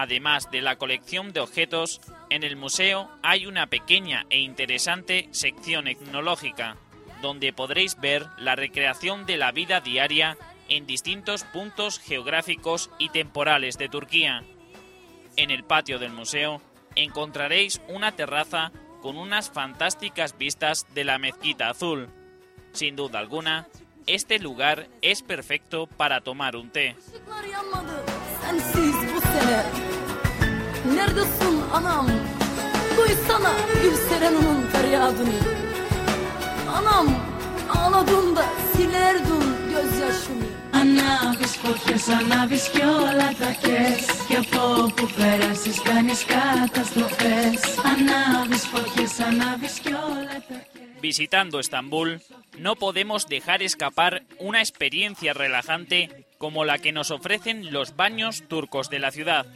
Además 0.00 0.50
de 0.50 0.62
la 0.62 0.76
colección 0.76 1.34
de 1.34 1.40
objetos, 1.40 2.00
en 2.30 2.42
el 2.42 2.56
museo 2.56 3.10
hay 3.22 3.44
una 3.44 3.66
pequeña 3.66 4.24
e 4.30 4.38
interesante 4.38 5.28
sección 5.30 5.88
etnológica, 5.88 6.78
donde 7.20 7.52
podréis 7.52 8.00
ver 8.00 8.26
la 8.38 8.56
recreación 8.56 9.26
de 9.26 9.36
la 9.36 9.52
vida 9.52 9.82
diaria 9.82 10.38
en 10.70 10.86
distintos 10.86 11.44
puntos 11.44 11.98
geográficos 11.98 12.88
y 12.98 13.10
temporales 13.10 13.76
de 13.76 13.90
Turquía. 13.90 14.42
En 15.36 15.50
el 15.50 15.64
patio 15.64 15.98
del 15.98 16.12
museo 16.12 16.62
encontraréis 16.96 17.82
una 17.86 18.12
terraza 18.12 18.72
con 19.02 19.18
unas 19.18 19.50
fantásticas 19.50 20.38
vistas 20.38 20.86
de 20.94 21.04
la 21.04 21.18
mezquita 21.18 21.68
azul. 21.68 22.08
Sin 22.72 22.96
duda 22.96 23.18
alguna, 23.18 23.68
este 24.12 24.40
lugar 24.40 24.88
es 25.02 25.22
perfecto 25.22 25.86
para 25.86 26.20
tomar 26.20 26.56
un 26.56 26.68
té. 26.68 26.96
Visitando 51.00 51.60
Estambul, 51.60 52.20
no 52.60 52.76
podemos 52.76 53.26
dejar 53.26 53.62
escapar 53.62 54.22
una 54.38 54.60
experiencia 54.60 55.32
relajante 55.32 56.26
como 56.36 56.64
la 56.64 56.78
que 56.78 56.92
nos 56.92 57.10
ofrecen 57.10 57.72
los 57.72 57.96
baños 57.96 58.42
turcos 58.48 58.90
de 58.90 58.98
la 58.98 59.10
ciudad. 59.10 59.46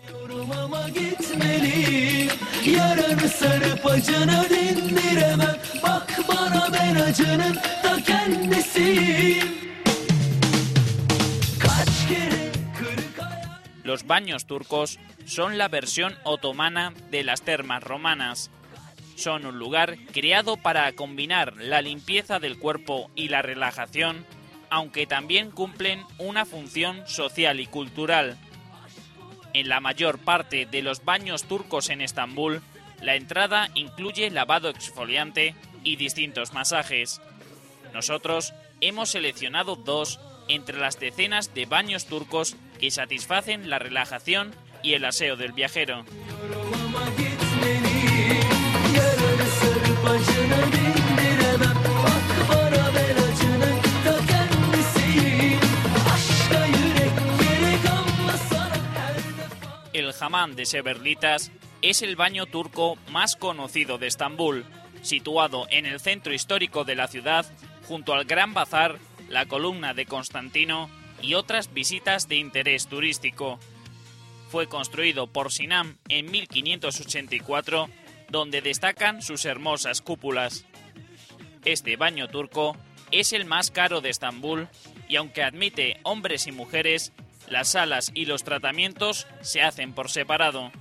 Los 13.82 14.06
baños 14.06 14.46
turcos 14.46 14.98
son 15.26 15.58
la 15.58 15.68
versión 15.68 16.14
otomana 16.24 16.94
de 17.10 17.22
las 17.22 17.42
termas 17.42 17.82
romanas. 17.82 18.50
Son 19.16 19.46
un 19.46 19.58
lugar 19.58 19.96
creado 20.12 20.56
para 20.56 20.92
combinar 20.92 21.56
la 21.56 21.82
limpieza 21.82 22.38
del 22.38 22.58
cuerpo 22.58 23.10
y 23.14 23.28
la 23.28 23.42
relajación, 23.42 24.26
aunque 24.70 25.06
también 25.06 25.50
cumplen 25.50 26.02
una 26.18 26.44
función 26.44 27.06
social 27.06 27.60
y 27.60 27.66
cultural. 27.66 28.36
En 29.52 29.68
la 29.68 29.80
mayor 29.80 30.18
parte 30.18 30.66
de 30.66 30.82
los 30.82 31.04
baños 31.04 31.44
turcos 31.44 31.90
en 31.90 32.00
Estambul, 32.00 32.60
la 33.00 33.14
entrada 33.14 33.70
incluye 33.74 34.30
lavado 34.30 34.68
exfoliante 34.68 35.54
y 35.84 35.96
distintos 35.96 36.52
masajes. 36.52 37.20
Nosotros 37.92 38.52
hemos 38.80 39.10
seleccionado 39.10 39.76
dos 39.76 40.18
entre 40.48 40.78
las 40.78 40.98
decenas 40.98 41.54
de 41.54 41.66
baños 41.66 42.06
turcos 42.06 42.56
que 42.80 42.90
satisfacen 42.90 43.70
la 43.70 43.78
relajación 43.78 44.54
y 44.82 44.94
el 44.94 45.04
aseo 45.04 45.36
del 45.36 45.52
viajero. 45.52 46.04
El 59.92 60.12
hammam 60.20 60.56
de 60.56 60.66
Seberlitas 60.66 61.52
es 61.80 62.02
el 62.02 62.16
baño 62.16 62.46
turco 62.46 62.96
más 63.10 63.36
conocido 63.36 63.96
de 63.96 64.08
Estambul, 64.08 64.64
situado 65.02 65.66
en 65.70 65.86
el 65.86 66.00
centro 66.00 66.34
histórico 66.34 66.84
de 66.84 66.96
la 66.96 67.06
ciudad, 67.06 67.46
junto 67.86 68.12
al 68.12 68.24
Gran 68.24 68.54
Bazar, 68.54 68.98
la 69.28 69.46
columna 69.46 69.94
de 69.94 70.06
Constantino 70.06 70.90
y 71.22 71.34
otras 71.34 71.72
visitas 71.72 72.28
de 72.28 72.36
interés 72.36 72.88
turístico. 72.88 73.58
Fue 74.50 74.68
construido 74.68 75.26
por 75.26 75.52
Sinam 75.52 75.96
en 76.08 76.30
1584, 76.30 77.88
donde 78.34 78.60
destacan 78.60 79.22
sus 79.22 79.44
hermosas 79.44 80.00
cúpulas. 80.02 80.64
Este 81.64 81.96
baño 81.96 82.26
turco 82.26 82.76
es 83.12 83.32
el 83.32 83.44
más 83.44 83.70
caro 83.70 84.00
de 84.00 84.10
Estambul 84.10 84.68
y 85.08 85.14
aunque 85.14 85.44
admite 85.44 86.00
hombres 86.02 86.48
y 86.48 86.52
mujeres, 86.52 87.12
las 87.48 87.68
salas 87.68 88.10
y 88.12 88.24
los 88.24 88.42
tratamientos 88.42 89.28
se 89.40 89.62
hacen 89.62 89.92
por 89.92 90.10
separado. 90.10 90.72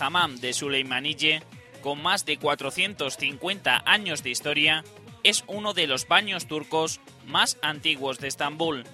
Hammam 0.00 0.36
de 0.36 0.52
Suleimanille, 0.52 1.42
con 1.82 2.02
más 2.02 2.24
de 2.24 2.36
450 2.36 3.82
años 3.86 4.22
de 4.22 4.30
historia, 4.30 4.84
es 5.22 5.44
uno 5.46 5.74
de 5.74 5.86
los 5.86 6.08
baños 6.08 6.46
turcos 6.46 7.00
más 7.26 7.58
antiguos 7.62 8.18
de 8.18 8.28
Estambul. 8.28 8.84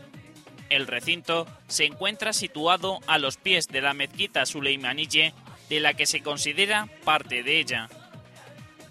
El 0.69 0.87
recinto 0.87 1.47
se 1.69 1.85
encuentra 1.85 2.33
situado 2.33 2.99
a 3.07 3.19
los 3.19 3.37
pies 3.37 3.69
de 3.69 3.81
la 3.81 3.95
mezquita 3.95 4.47
Suleimanille, 4.47 5.33
de 5.69 5.81
la 5.81 5.95
que 5.95 6.07
se 6.07 6.23
considera 6.23 6.88
parte 7.05 7.42
de 7.42 7.61
ella. 7.61 7.88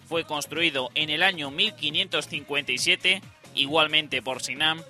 Fue 0.08 0.26
construido 0.26 0.92
en 0.96 1.10
el 1.10 1.24
año 1.24 1.52
1557, 1.52 3.22
igualmente 3.56 4.22
por 4.22 4.42
Sinam, 4.42 4.82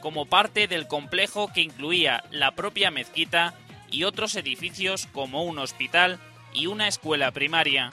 como 0.00 0.26
parte 0.26 0.68
del 0.68 0.86
complejo 0.86 1.50
que 1.52 1.62
incluía 1.62 2.24
la 2.30 2.54
propia 2.54 2.90
mezquita 2.90 3.54
y 3.90 4.04
otros 4.04 4.34
edificios 4.36 5.06
como 5.12 5.44
un 5.44 5.58
hospital 5.58 6.18
y 6.54 6.66
una 6.66 6.88
escuela 6.88 7.32
primaria. 7.32 7.92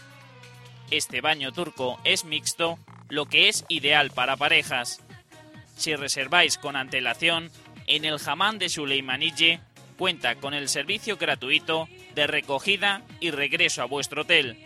Este 0.89 1.19
baño 1.19 1.51
turco 1.51 1.99
es 2.03 2.23
mixto, 2.23 2.79
lo 3.09 3.25
que 3.25 3.49
es 3.49 3.65
ideal 3.67 4.11
para 4.11 4.37
parejas. 4.37 5.01
Si 5.75 5.95
reserváis 5.95 6.57
con 6.57 6.75
antelación, 6.75 7.51
en 7.87 8.05
el 8.05 8.19
Hamán 8.25 8.59
de 8.59 8.69
Suleimanille 8.69 9.59
cuenta 9.97 10.35
con 10.35 10.53
el 10.53 10.69
servicio 10.69 11.17
gratuito 11.17 11.89
de 12.15 12.27
recogida 12.27 13.01
y 13.19 13.31
regreso 13.31 13.81
a 13.81 13.85
vuestro 13.85 14.21
hotel. 14.21 14.57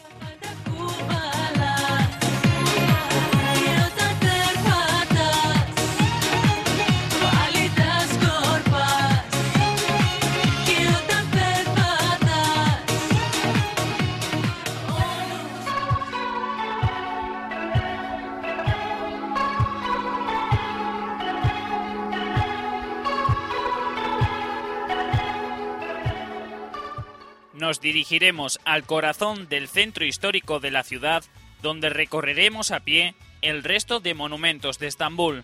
Nos 27.65 27.81
dirigiremos 27.81 28.59
al 28.63 28.83
corazón 28.83 29.49
del 29.49 29.67
centro 29.67 30.05
histórico 30.05 30.59
de 30.59 30.69
la 30.69 30.83
ciudad, 30.83 31.23
donde 31.63 31.89
recorreremos 31.89 32.69
a 32.69 32.81
pie 32.81 33.15
el 33.41 33.63
resto 33.63 33.99
de 33.99 34.13
monumentos 34.13 34.77
de 34.77 34.85
Estambul. 34.85 35.43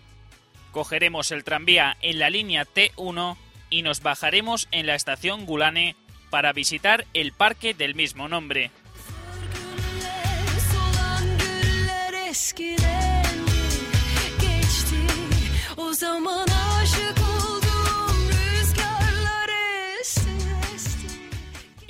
Cogeremos 0.70 1.32
el 1.32 1.42
tranvía 1.42 1.96
en 2.00 2.20
la 2.20 2.30
línea 2.30 2.64
T1 2.64 3.36
y 3.70 3.82
nos 3.82 4.02
bajaremos 4.02 4.68
en 4.70 4.86
la 4.86 4.94
estación 4.94 5.46
Gulane 5.46 5.96
para 6.30 6.52
visitar 6.52 7.06
el 7.12 7.32
parque 7.32 7.74
del 7.74 7.96
mismo 7.96 8.28
nombre. 8.28 8.70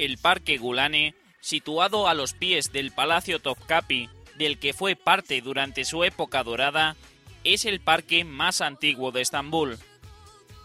El 0.02 0.18
Parque 0.18 0.58
Gulane, 0.58 1.14
situado 1.40 2.08
a 2.08 2.14
los 2.14 2.32
pies 2.34 2.72
del 2.72 2.90
Palacio 2.90 3.38
Topkapi, 3.38 4.08
del 4.36 4.58
que 4.58 4.72
fue 4.72 4.96
parte 4.96 5.40
durante 5.40 5.84
su 5.84 6.02
época 6.02 6.42
dorada, 6.42 6.96
es 7.44 7.66
el 7.66 7.78
parque 7.80 8.24
más 8.24 8.62
antiguo 8.62 9.12
de 9.12 9.20
Estambul. 9.20 9.78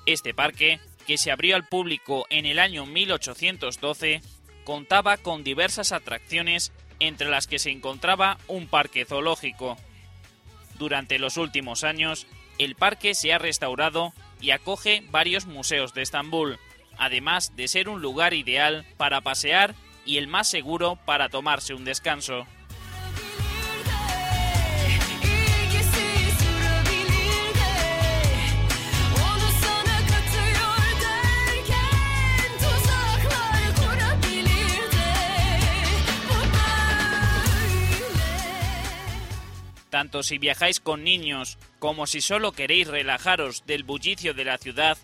Este 0.08 0.34
parque, 0.34 0.80
que 1.06 1.20
se 1.20 1.30
abrió 1.30 1.56
al 1.56 1.68
público 1.68 2.26
en 2.32 2.48
el 2.48 2.58
año 2.58 2.88
1812, 2.88 4.24
contaba 4.64 5.18
con 5.18 5.44
diversas 5.44 5.92
atracciones 5.92 6.72
entre 7.00 7.30
las 7.30 7.46
que 7.46 7.60
se 7.60 7.70
encontraba 7.70 8.40
un 8.48 8.66
parque 8.66 9.06
zoológico. 9.06 9.78
Durante 10.80 11.20
los 11.20 11.38
últimos 11.38 11.84
años, 11.84 12.26
el 12.58 12.74
parque 12.74 13.14
se 13.14 13.34
ha 13.34 13.38
restaurado 13.38 14.14
y 14.42 14.50
acoge 14.50 15.04
varios 15.12 15.46
museos 15.46 15.94
de 15.94 16.02
Estambul, 16.02 16.58
además 16.98 17.56
de 17.56 17.68
ser 17.68 17.90
un 17.90 18.02
lugar 18.02 18.34
ideal 18.34 18.86
para 18.98 19.22
pasear 19.22 19.76
y 20.06 20.18
el 20.18 20.28
más 20.28 20.48
seguro 20.48 20.98
para 21.06 21.30
tomarse 21.30 21.74
un 21.74 21.86
descanso. 21.86 22.48
Tanto 39.90 40.22
si 40.22 40.38
viajáis 40.38 40.80
con 40.80 41.04
niños 41.04 41.58
como 41.80 42.08
si 42.08 42.22
solo 42.22 42.52
queréis 42.52 42.88
relajaros 42.88 43.66
del 43.66 43.84
bullicio 43.84 44.34
de 44.34 44.46
la 44.46 44.58
ciudad, 44.58 44.98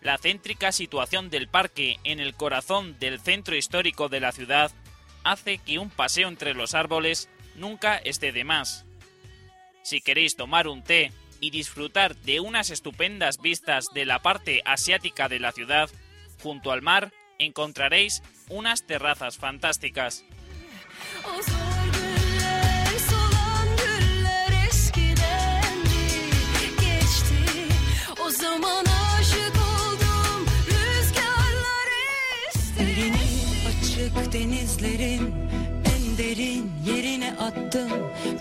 la 0.00 0.18
céntrica 0.18 0.72
situación 0.72 1.30
del 1.30 1.48
parque 1.48 1.98
en 2.04 2.20
el 2.20 2.34
corazón 2.34 2.98
del 2.98 3.20
centro 3.20 3.56
histórico 3.56 4.08
de 4.08 4.20
la 4.20 4.32
ciudad 4.32 4.70
hace 5.24 5.58
que 5.58 5.78
un 5.78 5.90
paseo 5.90 6.28
entre 6.28 6.54
los 6.54 6.74
árboles 6.74 7.28
nunca 7.56 7.96
esté 7.96 8.32
de 8.32 8.44
más. 8.44 8.84
Si 9.82 10.00
queréis 10.00 10.36
tomar 10.36 10.68
un 10.68 10.82
té 10.82 11.12
y 11.40 11.50
disfrutar 11.50 12.16
de 12.16 12.40
unas 12.40 12.70
estupendas 12.70 13.38
vistas 13.40 13.86
de 13.94 14.04
la 14.04 14.20
parte 14.20 14.62
asiática 14.64 15.28
de 15.28 15.40
la 15.40 15.52
ciudad, 15.52 15.90
junto 16.42 16.72
al 16.72 16.82
mar 16.82 17.12
encontraréis 17.38 18.22
unas 18.48 18.86
terrazas 18.86 19.38
fantásticas. 19.38 20.24
Denizlerin 34.32 35.34
en 35.84 36.18
derin 36.18 36.72
yerine 36.86 37.30
attım. 37.32 37.90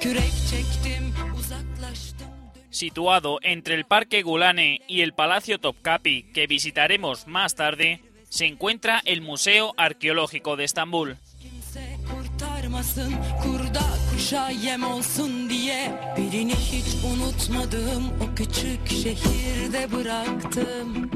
Kürek 0.02 0.34
çektim 0.50 1.14
uzaklaştım 1.40 2.28
Situado 2.70 3.40
entre 3.42 3.74
el 3.74 3.86
Parque 3.86 4.22
Gulane 4.22 4.82
y 4.88 5.02
el 5.02 5.14
Palacio 5.14 5.58
Topkapi, 5.58 6.24
que 6.34 6.48
visitaremos 6.48 7.26
más 7.26 7.56
tarde, 7.56 8.02
se 8.30 8.46
encuentra 8.46 9.02
el 9.06 9.22
Museo 9.22 9.74
Arqueológico 9.78 10.56
de 10.58 10.66
Estambul. 10.66 11.16
Kimse 11.42 11.98
kurtarmasın 12.12 13.16
kurda 13.44 13.82
kuşa 14.14 14.50
yem 14.50 14.84
olsun 14.84 15.50
diye. 15.50 15.92
Birini 16.18 16.56
hiç 16.56 17.04
unutmadım 17.04 18.14
o 18.22 18.36
küçük 18.36 18.90
şehirde 18.90 19.92
bıraktım. 19.92 21.12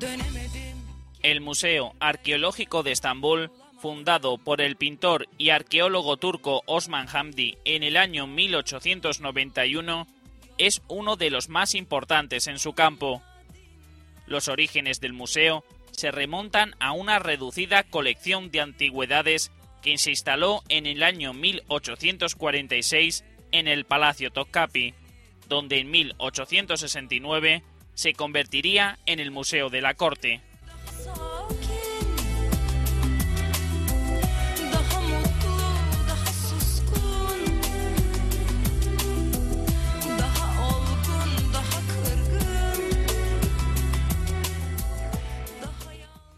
Dönemedim. 0.00 0.76
El 1.22 1.40
Museo 1.40 1.92
Arqueológico 2.00 2.84
de 2.84 2.90
Estambul, 2.90 3.48
fundado 3.80 4.38
por 4.38 4.60
el 4.60 4.76
pintor 4.76 5.28
y 5.38 5.50
arqueólogo 5.50 6.16
turco 6.16 6.62
Osman 6.66 7.08
Hamdi 7.12 7.56
en 7.64 7.82
el 7.82 7.96
año 7.96 8.26
1891, 8.26 10.06
es 10.58 10.82
uno 10.88 11.16
de 11.16 11.30
los 11.30 11.48
más 11.48 11.74
importantes 11.74 12.46
en 12.46 12.58
su 12.58 12.74
campo. 12.74 13.22
Los 14.26 14.48
orígenes 14.48 15.00
del 15.00 15.14
museo 15.14 15.64
se 15.92 16.10
remontan 16.10 16.74
a 16.78 16.92
una 16.92 17.18
reducida 17.18 17.82
colección 17.82 18.50
de 18.50 18.60
antigüedades 18.60 19.50
que 19.82 19.96
se 19.98 20.10
instaló 20.10 20.62
en 20.68 20.86
el 20.86 21.02
año 21.02 21.32
1846 21.32 23.24
en 23.52 23.68
el 23.68 23.84
Palacio 23.84 24.30
Topkapi, 24.30 24.94
donde 25.48 25.78
en 25.80 25.90
1869 25.90 27.62
se 27.94 28.12
convertiría 28.12 28.98
en 29.06 29.20
el 29.20 29.30
Museo 29.30 29.70
de 29.70 29.80
la 29.80 29.94
Corte. 29.94 30.40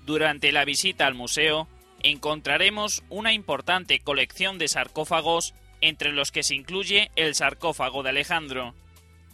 Durante 0.04 0.52
la 0.52 0.64
visita 0.64 1.06
al 1.06 1.14
museo 1.14 1.68
encontraremos 2.02 3.04
una 3.08 3.32
importante 3.32 4.00
colección 4.00 4.58
de 4.58 4.68
sarcófagos 4.68 5.54
entre 5.80 6.12
los 6.12 6.32
que 6.32 6.42
se 6.42 6.54
incluye 6.54 7.10
el 7.16 7.34
sarcófago 7.34 8.02
de 8.02 8.10
Alejandro. 8.10 8.74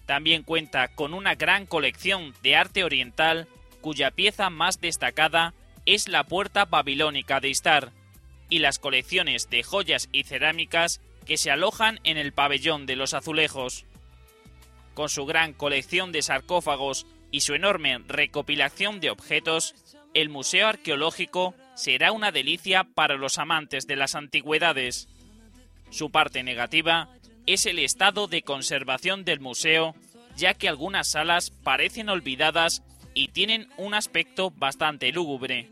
También 0.07 0.42
cuenta 0.42 0.88
con 0.88 1.14
una 1.14 1.35
gran 1.35 1.66
colección 1.66 2.35
de 2.42 2.57
arte 2.57 2.85
oriental 2.85 3.46
cuya 3.81 4.11
pieza 4.11 4.50
más 4.50 4.81
destacada 4.81 5.54
es 5.87 6.09
la 6.09 6.24
puerta 6.24 6.64
babilónica 6.64 7.40
de 7.40 7.48
Istar 7.48 7.92
y 8.50 8.59
las 8.59 8.78
colecciones 8.78 9.48
de 9.50 9.62
joyas 9.62 10.09
y 10.12 10.24
cerámicas 10.24 11.00
que 11.26 11.37
se 11.37 11.50
alojan 11.50 12.00
en 12.04 12.16
el 12.16 12.33
pabellón 12.33 12.87
de 12.87 12.96
los 12.96 13.14
azulejos. 13.14 13.85
Con 14.94 15.09
su 15.09 15.26
gran 15.26 15.52
colección 15.52 16.12
de 16.12 16.22
sarcófagos 16.22 17.07
y 17.31 17.42
su 17.42 17.54
enorme 17.54 17.98
recopilación 18.07 19.00
de 19.00 19.11
objetos, 19.11 19.74
el 20.14 20.29
Museo 20.29 20.68
Arqueológico 20.68 21.55
será 21.75 22.12
una 22.12 22.33
delicia 22.33 22.85
para 22.85 23.16
los 23.16 23.38
amantes 23.38 23.87
de 23.87 23.97
las 23.97 24.14
antigüedades. 24.14 25.09
Su 25.90 26.11
parte 26.11 26.42
negativa 26.42 27.09
es 27.47 27.66
el 27.66 27.79
estado 27.79 28.27
de 28.27 28.42
conservación 28.42 29.25
del 29.25 29.40
museo, 29.40 29.94
ya 30.37 30.55
que 30.55 30.68
algunas 30.68 31.09
salas 31.09 31.51
parecen 31.51 32.09
olvidadas 32.09 32.83
y 33.14 33.29
tienen 33.29 33.68
un 33.77 33.94
aspecto 33.94 34.51
bastante 34.51 35.12
lúgubre. 35.12 35.71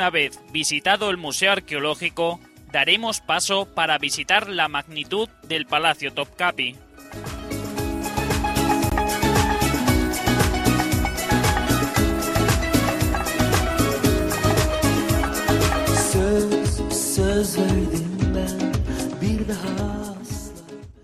Una 0.00 0.08
vez 0.08 0.40
visitado 0.50 1.10
el 1.10 1.18
Museo 1.18 1.52
Arqueológico, 1.52 2.40
daremos 2.72 3.20
paso 3.20 3.66
para 3.66 3.98
visitar 3.98 4.48
la 4.48 4.66
magnitud 4.66 5.28
del 5.46 5.66
Palacio 5.66 6.14
Topkapi. 6.14 6.74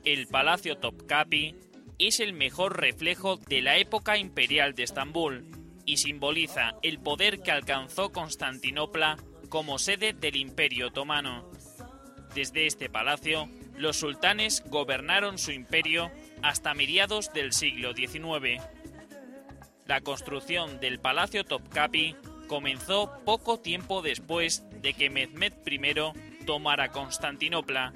El 0.07 0.27
Palacio 0.29 0.79
Topkapi 0.79 1.55
es 1.99 2.21
el 2.21 2.33
mejor 2.33 2.81
reflejo 2.81 3.37
de 3.37 3.61
la 3.61 3.77
época 3.77 4.17
imperial 4.17 4.75
de 4.75 4.85
Estambul 4.85 5.56
y 5.87 5.97
simboliza 5.97 6.75
el 6.83 6.99
poder 6.99 7.41
que 7.41 7.53
alcanzó 7.53 8.13
Constantinopla 8.13 9.17
como 9.49 9.79
sede 9.79 10.13
del 10.13 10.37
Imperio 10.37 10.89
Otomano. 10.89 11.49
Desde 12.35 12.67
este 12.67 12.91
palacio, 12.91 13.49
los 13.79 13.97
sultanes 13.97 14.63
gobernaron 14.67 15.39
su 15.39 15.53
imperio 15.53 16.11
hasta 16.43 16.75
mediados 16.75 17.33
del 17.33 17.53
siglo 17.53 17.95
XIX. 17.95 18.63
La 19.87 20.01
construcción 20.01 20.81
del 20.81 20.99
Palacio 20.99 21.45
Topkapi 21.45 22.17
comenzó 22.49 23.13
poco 23.25 23.61
tiempo 23.61 24.03
después 24.03 24.65
de 24.83 24.95
que 24.95 25.09
Mehmed 25.09 25.53
I 25.65 26.45
tomara 26.45 26.91
Constantinopla. 26.91 27.93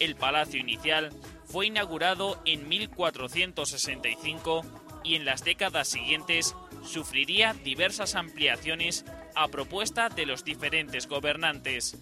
El 0.00 0.16
palacio 0.16 0.58
inicial 0.58 1.10
fue 1.44 1.66
inaugurado 1.66 2.40
en 2.44 2.68
1465 2.68 4.62
y 5.04 5.14
en 5.14 5.24
las 5.24 5.44
décadas 5.44 5.88
siguientes 5.88 6.56
sufriría 6.84 7.54
diversas 7.64 8.14
ampliaciones 8.14 9.04
a 9.34 9.48
propuesta 9.48 10.08
de 10.08 10.26
los 10.26 10.44
diferentes 10.44 11.08
gobernantes. 11.08 11.96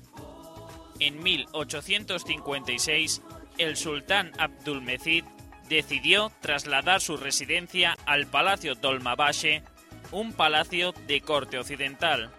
En 0.99 1.23
1856, 1.23 3.23
el 3.59 3.77
sultán 3.77 4.33
Abdulmecid 4.39 5.25
decidió 5.69 6.33
trasladar 6.41 7.01
su 7.01 7.17
residencia 7.17 7.97
al 8.07 8.27
Palacio 8.27 8.75
Dolmabashe, 8.75 9.63
un 10.11 10.33
palacio 10.33 10.93
de 11.07 11.21
corte 11.23 11.59
occidental. 11.59 12.31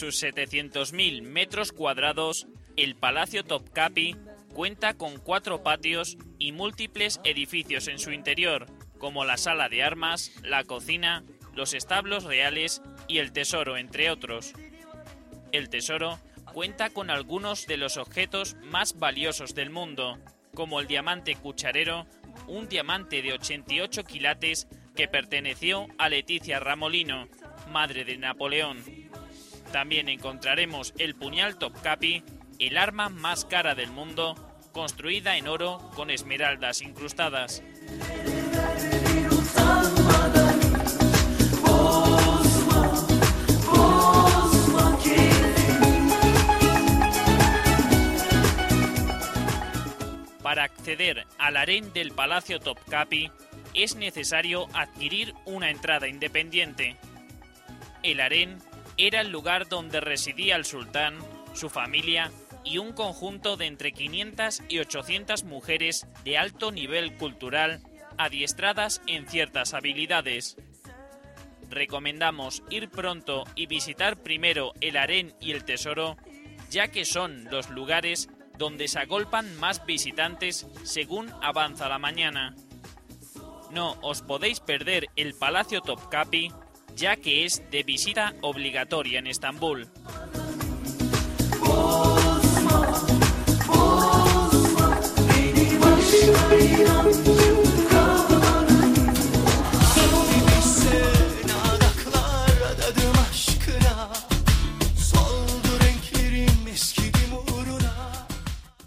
Sus 0.00 0.22
700.000 0.22 1.20
metros 1.20 1.72
cuadrados, 1.72 2.46
el 2.78 2.96
Palacio 2.96 3.44
Topkapi 3.44 4.16
cuenta 4.54 4.94
con 4.94 5.18
cuatro 5.18 5.62
patios 5.62 6.16
y 6.38 6.52
múltiples 6.52 7.20
edificios 7.22 7.86
en 7.86 7.98
su 7.98 8.10
interior, 8.10 8.64
como 8.98 9.26
la 9.26 9.36
sala 9.36 9.68
de 9.68 9.82
armas, 9.82 10.32
la 10.42 10.64
cocina, 10.64 11.22
los 11.54 11.74
establos 11.74 12.24
reales 12.24 12.80
y 13.08 13.18
el 13.18 13.32
tesoro, 13.32 13.76
entre 13.76 14.10
otros. 14.10 14.54
El 15.52 15.68
tesoro 15.68 16.18
cuenta 16.54 16.88
con 16.88 17.10
algunos 17.10 17.66
de 17.66 17.76
los 17.76 17.98
objetos 17.98 18.56
más 18.62 18.98
valiosos 18.98 19.54
del 19.54 19.68
mundo, 19.68 20.18
como 20.54 20.80
el 20.80 20.86
diamante 20.86 21.34
cucharero, 21.34 22.06
un 22.46 22.70
diamante 22.70 23.20
de 23.20 23.34
88 23.34 24.04
quilates 24.04 24.66
que 24.96 25.08
perteneció 25.08 25.88
a 25.98 26.08
Leticia 26.08 26.58
Ramolino, 26.58 27.28
madre 27.70 28.06
de 28.06 28.16
Napoleón. 28.16 28.99
También 29.72 30.08
encontraremos 30.08 30.92
el 30.98 31.14
puñal 31.14 31.56
Topkapi, 31.56 32.24
el 32.58 32.76
arma 32.76 33.08
más 33.08 33.44
cara 33.44 33.74
del 33.74 33.90
mundo, 33.90 34.34
construida 34.72 35.36
en 35.36 35.46
oro 35.46 35.78
con 35.94 36.10
esmeraldas 36.10 36.82
incrustadas. 36.82 37.62
Para 50.42 50.64
acceder 50.64 51.26
al 51.38 51.56
harén 51.56 51.92
del 51.92 52.10
Palacio 52.10 52.58
Topkapi 52.58 53.30
es 53.74 53.94
necesario 53.94 54.66
adquirir 54.74 55.32
una 55.44 55.70
entrada 55.70 56.08
independiente. 56.08 56.96
El 58.02 58.20
harén 58.20 58.58
era 59.06 59.20
el 59.20 59.30
lugar 59.30 59.68
donde 59.68 60.00
residía 60.00 60.56
el 60.56 60.64
sultán, 60.64 61.18
su 61.54 61.70
familia 61.70 62.30
y 62.64 62.78
un 62.78 62.92
conjunto 62.92 63.56
de 63.56 63.66
entre 63.66 63.92
500 63.92 64.62
y 64.68 64.78
800 64.78 65.44
mujeres 65.44 66.06
de 66.24 66.36
alto 66.36 66.70
nivel 66.70 67.16
cultural 67.16 67.82
adiestradas 68.18 69.00
en 69.06 69.26
ciertas 69.26 69.72
habilidades. 69.72 70.56
Recomendamos 71.70 72.62
ir 72.68 72.90
pronto 72.90 73.44
y 73.54 73.66
visitar 73.66 74.22
primero 74.22 74.72
el 74.80 74.96
harén 74.96 75.34
y 75.40 75.52
el 75.52 75.64
tesoro, 75.64 76.16
ya 76.68 76.88
que 76.88 77.04
son 77.04 77.44
los 77.44 77.70
lugares 77.70 78.28
donde 78.58 78.88
se 78.88 78.98
agolpan 78.98 79.56
más 79.58 79.86
visitantes 79.86 80.66
según 80.82 81.32
avanza 81.40 81.88
la 81.88 81.98
mañana. 81.98 82.54
No 83.70 83.96
os 84.02 84.20
podéis 84.20 84.60
perder 84.60 85.06
el 85.16 85.34
Palacio 85.34 85.80
Topkapi, 85.80 86.52
ya 86.96 87.16
que 87.16 87.44
es 87.44 87.62
de 87.70 87.82
visita 87.82 88.34
obligatoria 88.40 89.18
en 89.18 89.26
Estambul. 89.26 89.88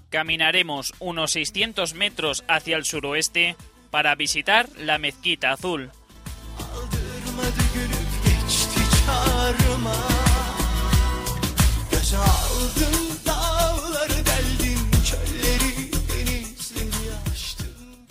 Caminaremos 0.09 0.93
unos 0.99 1.31
600 1.31 1.95
metros 1.95 2.43
hacia 2.47 2.77
el 2.77 2.85
suroeste 2.85 3.55
para 3.89 4.13
visitar 4.15 4.69
la 4.77 4.99
Mezquita 4.99 5.51
Azul. 5.51 5.91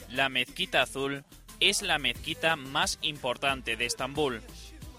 La 0.09 0.29
Mezquita 0.29 0.83
Azul 0.83 1.25
es 1.59 1.83
la 1.83 1.99
mezquita 1.99 2.57
más 2.57 2.99
importante 3.03 3.77
de 3.77 3.87
Estambul. 3.87 4.43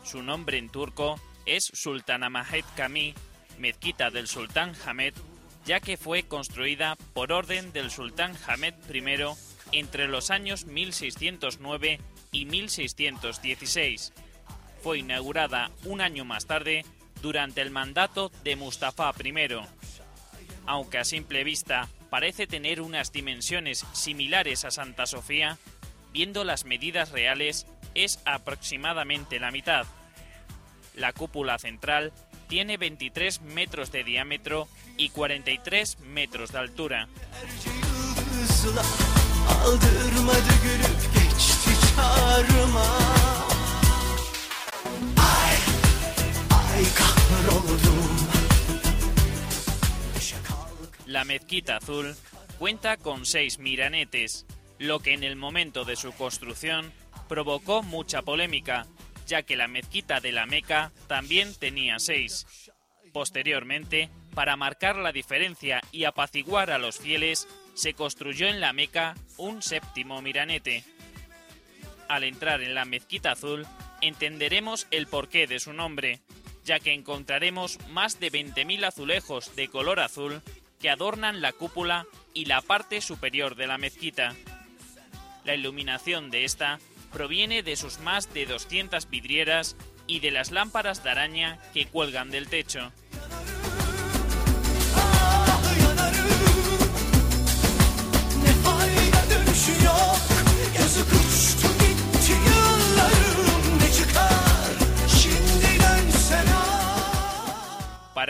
Su 0.04 0.24
nombre 0.24 0.58
en 0.58 0.70
turco 0.70 1.20
es 1.46 1.66
Sultanahmet 1.74 2.66
Cami, 2.76 3.14
mezquita 3.58 4.10
del 4.10 4.28
sultán 4.28 4.74
Hamed, 4.86 5.14
ya 5.66 5.80
que 5.80 5.98
fue 5.98 6.24
construida 6.24 6.98
por 7.14 7.32
orden 7.32 7.72
del 7.74 7.92
sultán 7.92 8.36
Hamed 8.48 8.74
I 8.94 9.04
entre 9.72 10.08
los 10.08 10.32
años 10.32 10.66
1609 10.66 12.00
y 12.32 12.46
1616. 12.46 14.14
Fue 14.84 15.00
inaugurada 15.00 15.72
un 15.86 16.02
año 16.02 16.26
más 16.26 16.46
tarde 16.46 16.84
durante 17.22 17.62
el 17.62 17.72
mandato 17.72 18.34
de 18.44 18.58
Mustafa 18.58 19.14
I. 19.24 19.34
Aunque 20.66 20.98
a 20.98 21.06
simple 21.06 21.46
vista 21.46 21.88
parece 22.10 22.48
tener 22.48 22.82
unas 22.82 23.14
dimensiones 23.14 23.86
similares 23.94 24.66
a 24.66 24.72
Santa 24.72 25.06
Sofía, 25.06 25.58
viendo 26.12 26.44
las 26.44 26.66
medidas 26.66 27.12
reales 27.12 27.66
es 27.96 28.20
aproximadamente 28.26 29.40
la 29.40 29.52
mitad. 29.52 29.86
La 30.96 31.14
cúpula 31.14 31.58
central 31.60 32.12
tiene 32.50 32.76
23 32.76 33.42
metros 33.42 33.90
de 33.92 34.04
diámetro 34.04 34.68
y 34.98 35.10
43 35.10 36.00
metros 36.00 36.52
de 36.52 36.60
altura. 36.60 37.08
La 51.06 51.26
mezquita 51.26 51.78
azul 51.78 52.16
cuenta 52.58 52.98
con 52.98 53.26
seis 53.26 53.60
miranetes, 53.60 54.46
lo 54.80 55.00
que 55.00 55.14
en 55.14 55.24
el 55.24 55.36
momento 55.36 55.86
de 55.86 55.96
su 55.96 56.12
construcción 56.12 56.92
provocó 57.30 57.84
mucha 57.84 58.22
polémica, 58.22 58.88
ya 59.28 59.44
que 59.44 59.56
la 59.56 59.68
mezquita 59.68 60.20
de 60.20 60.32
la 60.32 60.46
Meca 60.46 60.92
también 61.08 61.54
tenía 61.56 62.00
seis. 62.00 62.46
Posteriormente, 63.12 64.10
para 64.34 64.56
marcar 64.56 64.96
la 64.96 65.12
diferencia 65.12 65.82
y 65.92 66.06
apaciguar 66.06 66.72
a 66.72 66.80
los 66.80 66.98
fieles, 66.98 67.48
se 67.76 67.94
construyó 67.94 68.48
en 68.48 68.60
la 68.60 68.74
Meca 68.74 69.16
un 69.38 69.62
séptimo 69.62 70.22
miranete. 70.22 70.84
Al 72.08 72.24
entrar 72.24 72.62
en 72.64 72.76
la 72.76 72.86
mezquita 72.86 73.34
azul, 73.34 73.68
entenderemos 74.02 74.88
el 74.92 75.08
porqué 75.08 75.48
de 75.48 75.60
su 75.60 75.74
nombre, 75.74 76.22
ya 76.64 76.80
que 76.80 76.94
encontraremos 76.94 77.80
más 77.90 78.20
de 78.20 78.32
20.000 78.32 78.86
azulejos 78.86 79.56
de 79.56 79.68
color 79.68 80.00
azul 80.00 80.42
que 80.80 80.90
adornan 80.90 81.42
la 81.42 81.54
cúpula 81.54 82.06
y 82.34 82.46
la 82.46 82.62
parte 82.62 83.02
superior 83.02 83.56
de 83.56 83.68
la 83.68 83.78
mezquita. 83.78 84.36
La 85.46 85.56
iluminación 85.56 86.30
de 86.30 86.46
esta 86.46 86.80
proviene 87.12 87.64
de 87.64 87.76
sus 87.76 88.00
más 88.00 88.34
de 88.34 88.46
200 88.46 89.10
vidrieras 89.10 89.76
y 90.08 90.20
de 90.20 90.32
las 90.32 90.52
lámparas 90.52 91.04
de 91.04 91.10
araña 91.10 91.60
que 91.74 91.86
cuelgan 91.86 92.32
del 92.32 92.50
techo. 92.50 92.92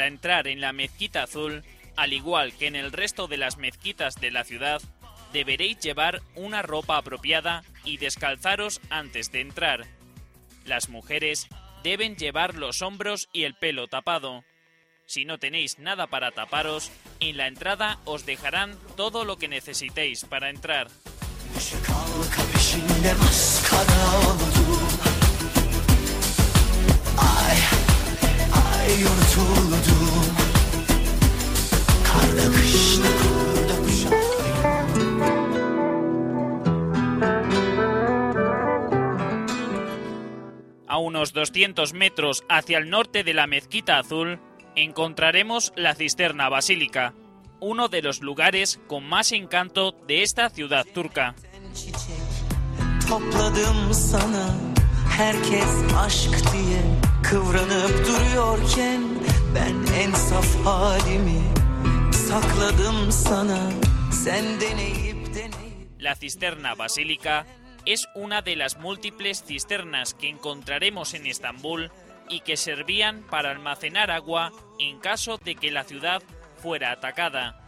Para 0.04 0.12
entrar 0.12 0.48
en 0.50 0.60
la 0.60 0.74
mezquita 0.74 1.24
azul, 1.24 1.64
al 1.96 2.12
igual 2.12 2.52
que 2.58 2.68
en 2.68 2.76
el 2.76 2.92
resto 2.92 3.30
de 3.30 3.38
las 3.38 3.56
mezquitas 3.56 4.16
de 4.16 4.32
la 4.32 4.44
ciudad, 4.44 4.82
deberéis 5.32 5.80
llevar 5.80 6.22
una 6.36 6.62
ropa 6.62 6.98
apropiada 6.98 7.64
y 7.86 7.96
descalzaros 7.96 8.82
antes 8.90 9.32
de 9.32 9.40
entrar. 9.40 9.86
Las 10.66 10.90
mujeres 10.90 11.48
deben 11.86 12.18
llevar 12.18 12.56
los 12.56 12.82
hombros 12.82 13.30
y 13.32 13.44
el 13.44 13.56
pelo 13.56 13.88
tapado. 13.88 14.44
Si 15.06 15.24
no 15.24 15.38
tenéis 15.38 15.80
nada 15.80 16.08
para 16.08 16.32
taparos, 16.32 16.92
en 17.22 17.38
la 17.38 17.48
entrada 17.48 17.98
os 18.04 18.26
dejarán 18.26 18.78
todo 18.98 19.24
lo 19.24 19.38
que 19.38 19.48
necesitéis 19.48 20.26
para 20.26 20.50
entrar. 20.50 20.90
A 40.88 40.98
unos 40.98 41.34
200 41.34 41.94
metros 41.94 42.44
hacia 42.50 42.78
el 42.78 42.90
norte 42.90 43.24
de 43.24 43.34
la 43.34 43.48
Mezquita 43.48 44.00
Azul 44.00 44.40
encontraremos 44.76 45.72
la 45.76 45.96
Cisterna 45.96 46.50
Basílica, 46.50 47.14
uno 47.60 47.88
de 47.88 48.02
los 48.02 48.22
lugares 48.22 48.80
con 48.88 49.08
más 49.08 49.32
encanto 49.32 49.94
de 50.08 50.24
esta 50.24 50.50
ciudad 50.50 50.86
turca. 50.94 51.36
Kıvranıp 57.24 58.04
La 66.00 66.16
cisterna 66.16 66.76
basílica 66.76 67.46
es 67.86 68.08
una 68.16 68.42
de 68.42 68.56
las 68.56 68.78
múltiples 68.78 69.44
cisternas 69.44 70.14
que 70.14 70.30
encontraremos 70.30 71.14
en 71.14 71.26
Estambul 71.26 71.92
y 72.30 72.42
que 72.42 72.58
servían 72.58 73.24
para 73.30 73.52
almacenar 73.52 74.12
agua 74.12 74.52
en 74.80 75.00
caso 75.00 75.38
de 75.38 75.56
que 75.56 75.72
la 75.72 75.84
ciudad 75.84 76.22
fuera 76.62 76.92
atacada. 76.92 77.60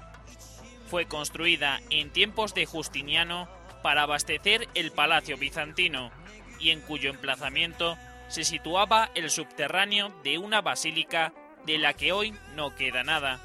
Fue 0.89 1.05
construida 1.05 1.79
en 1.89 2.11
tiempos 2.11 2.53
de 2.53 2.65
Justiniano 2.65 3.47
para 3.83 4.03
abastecer 4.03 4.67
el 4.73 4.91
palacio 4.91 5.37
bizantino 5.37 6.11
y 6.59 6.71
en 6.71 6.81
cuyo 6.81 7.09
emplazamiento 7.09 7.97
se 8.27 8.43
situaba 8.43 9.11
el 9.15 9.29
subterráneo 9.29 10.11
de 10.23 10.37
una 10.37 10.61
basílica 10.61 11.33
de 11.65 11.77
la 11.77 11.93
que 11.93 12.11
hoy 12.11 12.33
no 12.55 12.75
queda 12.75 13.03
nada. 13.03 13.39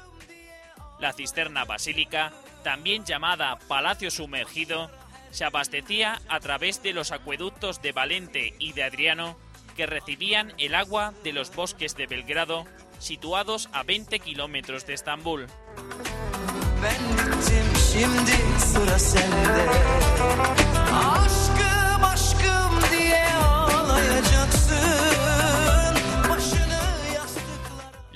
La 0.99 1.13
cisterna 1.13 1.65
basílica, 1.65 2.31
también 2.63 3.05
llamada 3.05 3.57
Palacio 3.67 4.11
Sumergido, 4.11 4.89
se 5.31 5.45
abastecía 5.45 6.21
a 6.27 6.39
través 6.39 6.83
de 6.83 6.93
los 6.93 7.11
acueductos 7.11 7.81
de 7.81 7.91
Valente 7.91 8.53
y 8.59 8.73
de 8.73 8.83
Adriano, 8.83 9.37
que 9.75 9.85
recibían 9.85 10.53
el 10.57 10.75
agua 10.75 11.13
de 11.23 11.33
los 11.33 11.55
bosques 11.55 11.95
de 11.95 12.05
Belgrado, 12.05 12.65
situados 12.99 13.69
a 13.71 13.83
20 13.83 14.19
kilómetros 14.19 14.85
de 14.85 14.93
Estambul. 14.93 15.47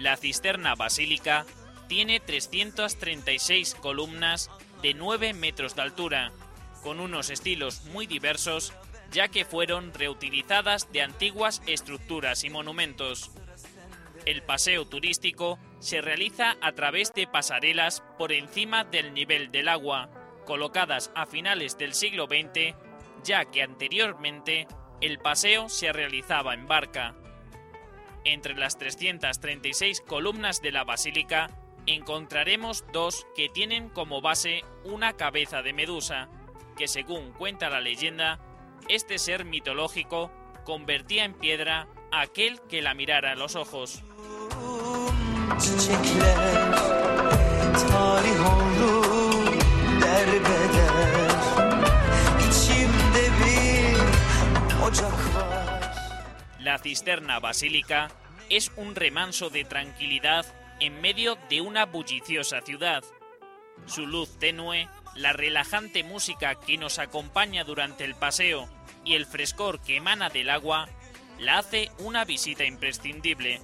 La 0.05 0.17
cisterna 0.17 0.75
basílica 0.75 1.47
tiene 1.87 2.19
336 2.19 3.73
columnas 3.73 4.51
de 4.83 4.93
9 4.93 5.33
metros 5.33 5.75
de 5.75 5.81
altura, 5.81 6.31
con 6.83 6.99
unos 6.99 7.31
estilos 7.31 7.85
muy 7.85 8.05
diversos, 8.05 8.71
ya 9.11 9.29
que 9.29 9.45
fueron 9.45 9.95
reutilizadas 9.95 10.91
de 10.91 11.01
antiguas 11.01 11.63
estructuras 11.65 12.43
y 12.43 12.51
monumentos. 12.51 13.31
El 14.27 14.43
paseo 14.43 14.85
turístico 14.85 15.57
se 15.79 16.01
realiza 16.01 16.55
a 16.61 16.73
través 16.73 17.11
de 17.15 17.25
pasarelas 17.25 18.03
por 18.19 18.31
encima 18.31 18.83
del 18.83 19.11
nivel 19.11 19.51
del 19.51 19.67
agua, 19.67 20.11
colocadas 20.45 21.09
a 21.15 21.25
finales 21.25 21.79
del 21.79 21.95
siglo 21.95 22.27
XX, 22.27 22.75
ya 23.23 23.45
que 23.45 23.63
anteriormente 23.63 24.67
el 25.01 25.17
paseo 25.17 25.67
se 25.67 25.91
realizaba 25.91 26.53
en 26.53 26.67
barca. 26.67 27.15
Entre 28.25 28.55
las 28.55 28.77
336 28.79 30.01
columnas 30.01 30.61
de 30.61 30.71
la 30.71 30.83
basílica 30.83 31.51
encontraremos 31.85 32.83
dos 32.91 33.27
que 33.35 33.49
tienen 33.49 33.89
como 33.89 34.19
base 34.19 34.63
una 34.83 35.13
cabeza 35.13 35.61
de 35.61 35.73
medusa, 35.73 36.27
que 36.75 36.87
según 36.87 37.31
cuenta 37.33 37.69
la 37.69 37.81
leyenda, 37.81 38.39
este 38.89 39.19
ser 39.19 39.45
mitológico 39.45 40.31
convertía 40.63 41.23
en 41.23 41.33
piedra 41.33 41.87
a 42.11 42.21
aquel 42.21 42.59
que 42.61 42.81
la 42.81 42.95
mirara 42.95 43.33
a 43.33 43.35
los 43.35 43.55
ojos. 43.55 44.03
La 56.65 56.79
cisterna 56.79 57.39
basílica 57.39 58.09
es 58.49 58.71
un 58.75 58.95
remanso 58.95 59.51
de 59.51 59.65
tranquilidad 59.65 60.47
en 60.79 60.99
medio 60.99 61.37
de 61.47 61.61
una 61.61 61.85
bulliciosa 61.85 62.61
ciudad. 62.61 63.03
Su 63.85 64.07
luz 64.07 64.39
tenue, 64.39 64.89
la 65.13 65.31
relajante 65.31 66.03
música 66.03 66.55
que 66.55 66.79
nos 66.79 66.97
acompaña 66.97 67.63
durante 67.65 68.03
el 68.03 68.15
paseo 68.15 68.67
y 69.03 69.13
el 69.13 69.27
frescor 69.27 69.79
que 69.79 69.97
emana 69.97 70.29
del 70.29 70.49
agua 70.49 70.89
la 71.37 71.59
hace 71.59 71.91
una 71.99 72.25
visita 72.25 72.65
imprescindible. 72.65 73.61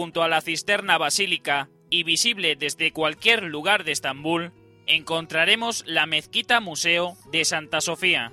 Junto 0.00 0.22
a 0.22 0.28
la 0.28 0.40
cisterna 0.40 0.96
basílica 0.96 1.68
y 1.90 2.04
visible 2.04 2.56
desde 2.56 2.90
cualquier 2.90 3.42
lugar 3.42 3.84
de 3.84 3.92
Estambul, 3.92 4.50
encontraremos 4.86 5.84
la 5.86 6.06
mezquita 6.06 6.58
museo 6.58 7.18
de 7.30 7.44
Santa 7.44 7.82
Sofía. 7.82 8.32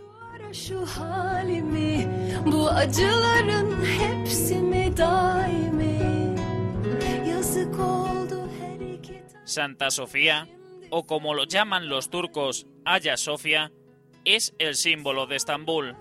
Santa 9.44 9.92
Sofía, 9.92 10.48
o 10.90 11.06
como 11.06 11.34
lo 11.34 11.44
llaman 11.44 11.90
los 11.90 12.10
turcos, 12.10 12.66
Hagia 12.86 13.18
Sofia, 13.18 13.74
es 14.24 14.56
el 14.58 14.76
símbolo 14.76 15.28
de 15.28 15.36
Estambul. 15.36 15.98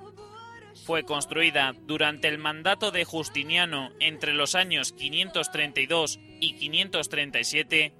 Fue 0.84 1.04
construida 1.04 1.74
durante 1.86 2.28
el 2.28 2.38
mandato 2.38 2.90
de 2.90 3.04
Justiniano 3.04 3.90
entre 4.00 4.34
los 4.34 4.54
años 4.54 4.92
532 4.92 6.20
y 6.40 6.54
537 6.56 7.92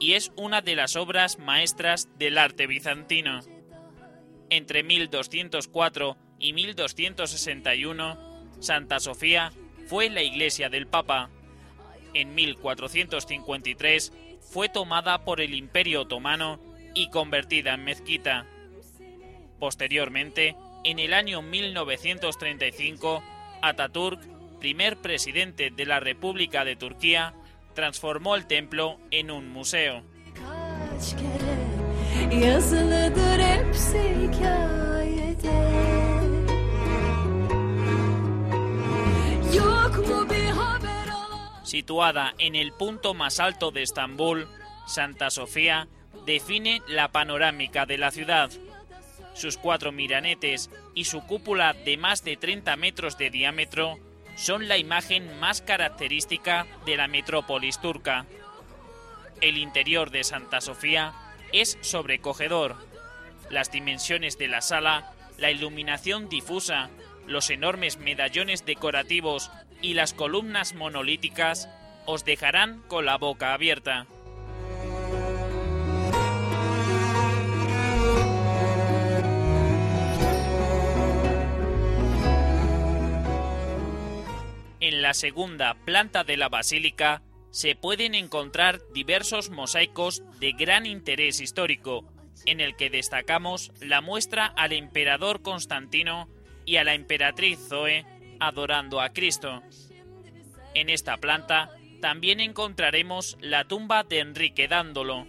y 0.00 0.12
es 0.12 0.32
una 0.36 0.60
de 0.60 0.74
las 0.74 0.96
obras 0.96 1.38
maestras 1.38 2.08
del 2.18 2.38
arte 2.38 2.66
bizantino. 2.66 3.40
Entre 4.50 4.82
1204 4.82 6.16
y 6.38 6.52
1261, 6.52 8.50
Santa 8.60 9.00
Sofía 9.00 9.52
fue 9.86 10.10
la 10.10 10.22
iglesia 10.22 10.68
del 10.68 10.86
Papa. 10.86 11.30
En 12.12 12.34
1453 12.34 14.12
fue 14.40 14.68
tomada 14.68 15.24
por 15.24 15.40
el 15.40 15.54
Imperio 15.54 16.02
Otomano 16.02 16.60
y 16.94 17.08
convertida 17.10 17.74
en 17.74 17.84
mezquita. 17.84 18.46
Posteriormente, 19.58 20.56
en 20.84 20.98
el 20.98 21.14
año 21.14 21.42
1935, 21.42 23.22
Ataturk, 23.62 24.20
primer 24.60 24.98
presidente 24.98 25.70
de 25.70 25.86
la 25.86 25.98
República 25.98 26.64
de 26.64 26.76
Turquía, 26.76 27.34
transformó 27.74 28.36
el 28.36 28.46
templo 28.46 28.98
en 29.10 29.30
un 29.30 29.48
museo. 29.48 30.02
Situada 41.62 42.34
en 42.38 42.54
el 42.54 42.72
punto 42.72 43.14
más 43.14 43.40
alto 43.40 43.70
de 43.70 43.82
Estambul, 43.82 44.46
Santa 44.86 45.30
Sofía 45.30 45.88
define 46.24 46.82
la 46.86 47.10
panorámica 47.10 47.86
de 47.86 47.98
la 47.98 48.10
ciudad. 48.10 48.50
Sus 49.34 49.58
cuatro 49.58 49.92
miranetes 49.92 50.70
y 50.94 51.04
su 51.04 51.26
cúpula 51.26 51.72
de 51.72 51.96
más 51.96 52.24
de 52.24 52.36
30 52.36 52.76
metros 52.76 53.18
de 53.18 53.30
diámetro 53.30 53.98
son 54.36 54.68
la 54.68 54.78
imagen 54.78 55.38
más 55.38 55.60
característica 55.60 56.66
de 56.86 56.96
la 56.96 57.08
metrópolis 57.08 57.80
turca. 57.80 58.26
El 59.40 59.58
interior 59.58 60.10
de 60.10 60.24
Santa 60.24 60.60
Sofía 60.60 61.12
es 61.52 61.78
sobrecogedor. 61.82 62.76
Las 63.50 63.70
dimensiones 63.70 64.38
de 64.38 64.48
la 64.48 64.60
sala, 64.60 65.12
la 65.38 65.50
iluminación 65.50 66.28
difusa, 66.28 66.88
los 67.26 67.50
enormes 67.50 67.98
medallones 67.98 68.64
decorativos 68.64 69.50
y 69.82 69.94
las 69.94 70.14
columnas 70.14 70.74
monolíticas 70.74 71.68
os 72.06 72.24
dejarán 72.24 72.82
con 72.88 73.06
la 73.06 73.16
boca 73.18 73.52
abierta. 73.52 74.06
En 84.84 85.00
la 85.00 85.14
segunda 85.14 85.72
planta 85.86 86.24
de 86.24 86.36
la 86.36 86.50
basílica 86.50 87.22
se 87.50 87.74
pueden 87.74 88.14
encontrar 88.14 88.82
diversos 88.92 89.48
mosaicos 89.48 90.22
de 90.40 90.52
gran 90.52 90.84
interés 90.84 91.40
histórico, 91.40 92.04
en 92.44 92.60
el 92.60 92.76
que 92.76 92.90
destacamos 92.90 93.72
la 93.80 94.02
muestra 94.02 94.44
al 94.44 94.74
emperador 94.74 95.40
Constantino 95.40 96.28
y 96.66 96.76
a 96.76 96.84
la 96.84 96.92
emperatriz 96.92 97.58
Zoe 97.66 98.04
adorando 98.40 99.00
a 99.00 99.14
Cristo. 99.14 99.62
En 100.74 100.90
esta 100.90 101.16
planta 101.16 101.70
también 102.02 102.40
encontraremos 102.40 103.38
la 103.40 103.64
tumba 103.64 104.04
de 104.04 104.18
Enrique 104.18 104.68
Dándolo, 104.68 105.26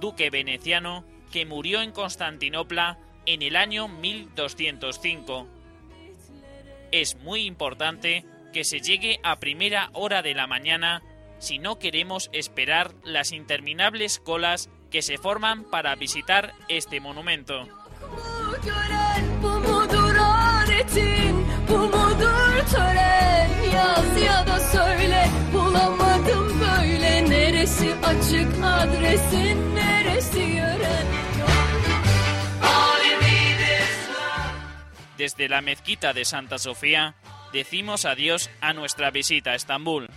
duque 0.00 0.30
veneciano 0.30 1.04
que 1.30 1.44
murió 1.44 1.82
en 1.82 1.92
Constantinopla 1.92 2.98
en 3.26 3.42
el 3.42 3.56
año 3.56 3.86
1205. 3.86 5.46
Es 6.90 7.16
muy 7.16 7.44
importante 7.44 8.24
que 8.54 8.62
se 8.62 8.80
llegue 8.80 9.18
a 9.24 9.40
primera 9.40 9.90
hora 9.94 10.22
de 10.22 10.32
la 10.32 10.46
mañana 10.46 11.02
si 11.40 11.58
no 11.58 11.80
queremos 11.80 12.30
esperar 12.32 12.94
las 13.02 13.32
interminables 13.32 14.20
colas 14.20 14.70
que 14.92 15.02
se 15.02 15.18
forman 15.18 15.64
para 15.64 15.96
visitar 15.96 16.54
este 16.68 17.00
monumento. 17.00 17.66
Desde 35.18 35.48
la 35.48 35.60
mezquita 35.60 36.12
de 36.12 36.24
Santa 36.24 36.58
Sofía 36.58 37.16
decimos 37.54 38.04
adiós 38.04 38.50
a 38.60 38.74
nuestra 38.74 39.10
visita 39.10 39.52
a 39.52 39.54
Estambul. 39.54 40.10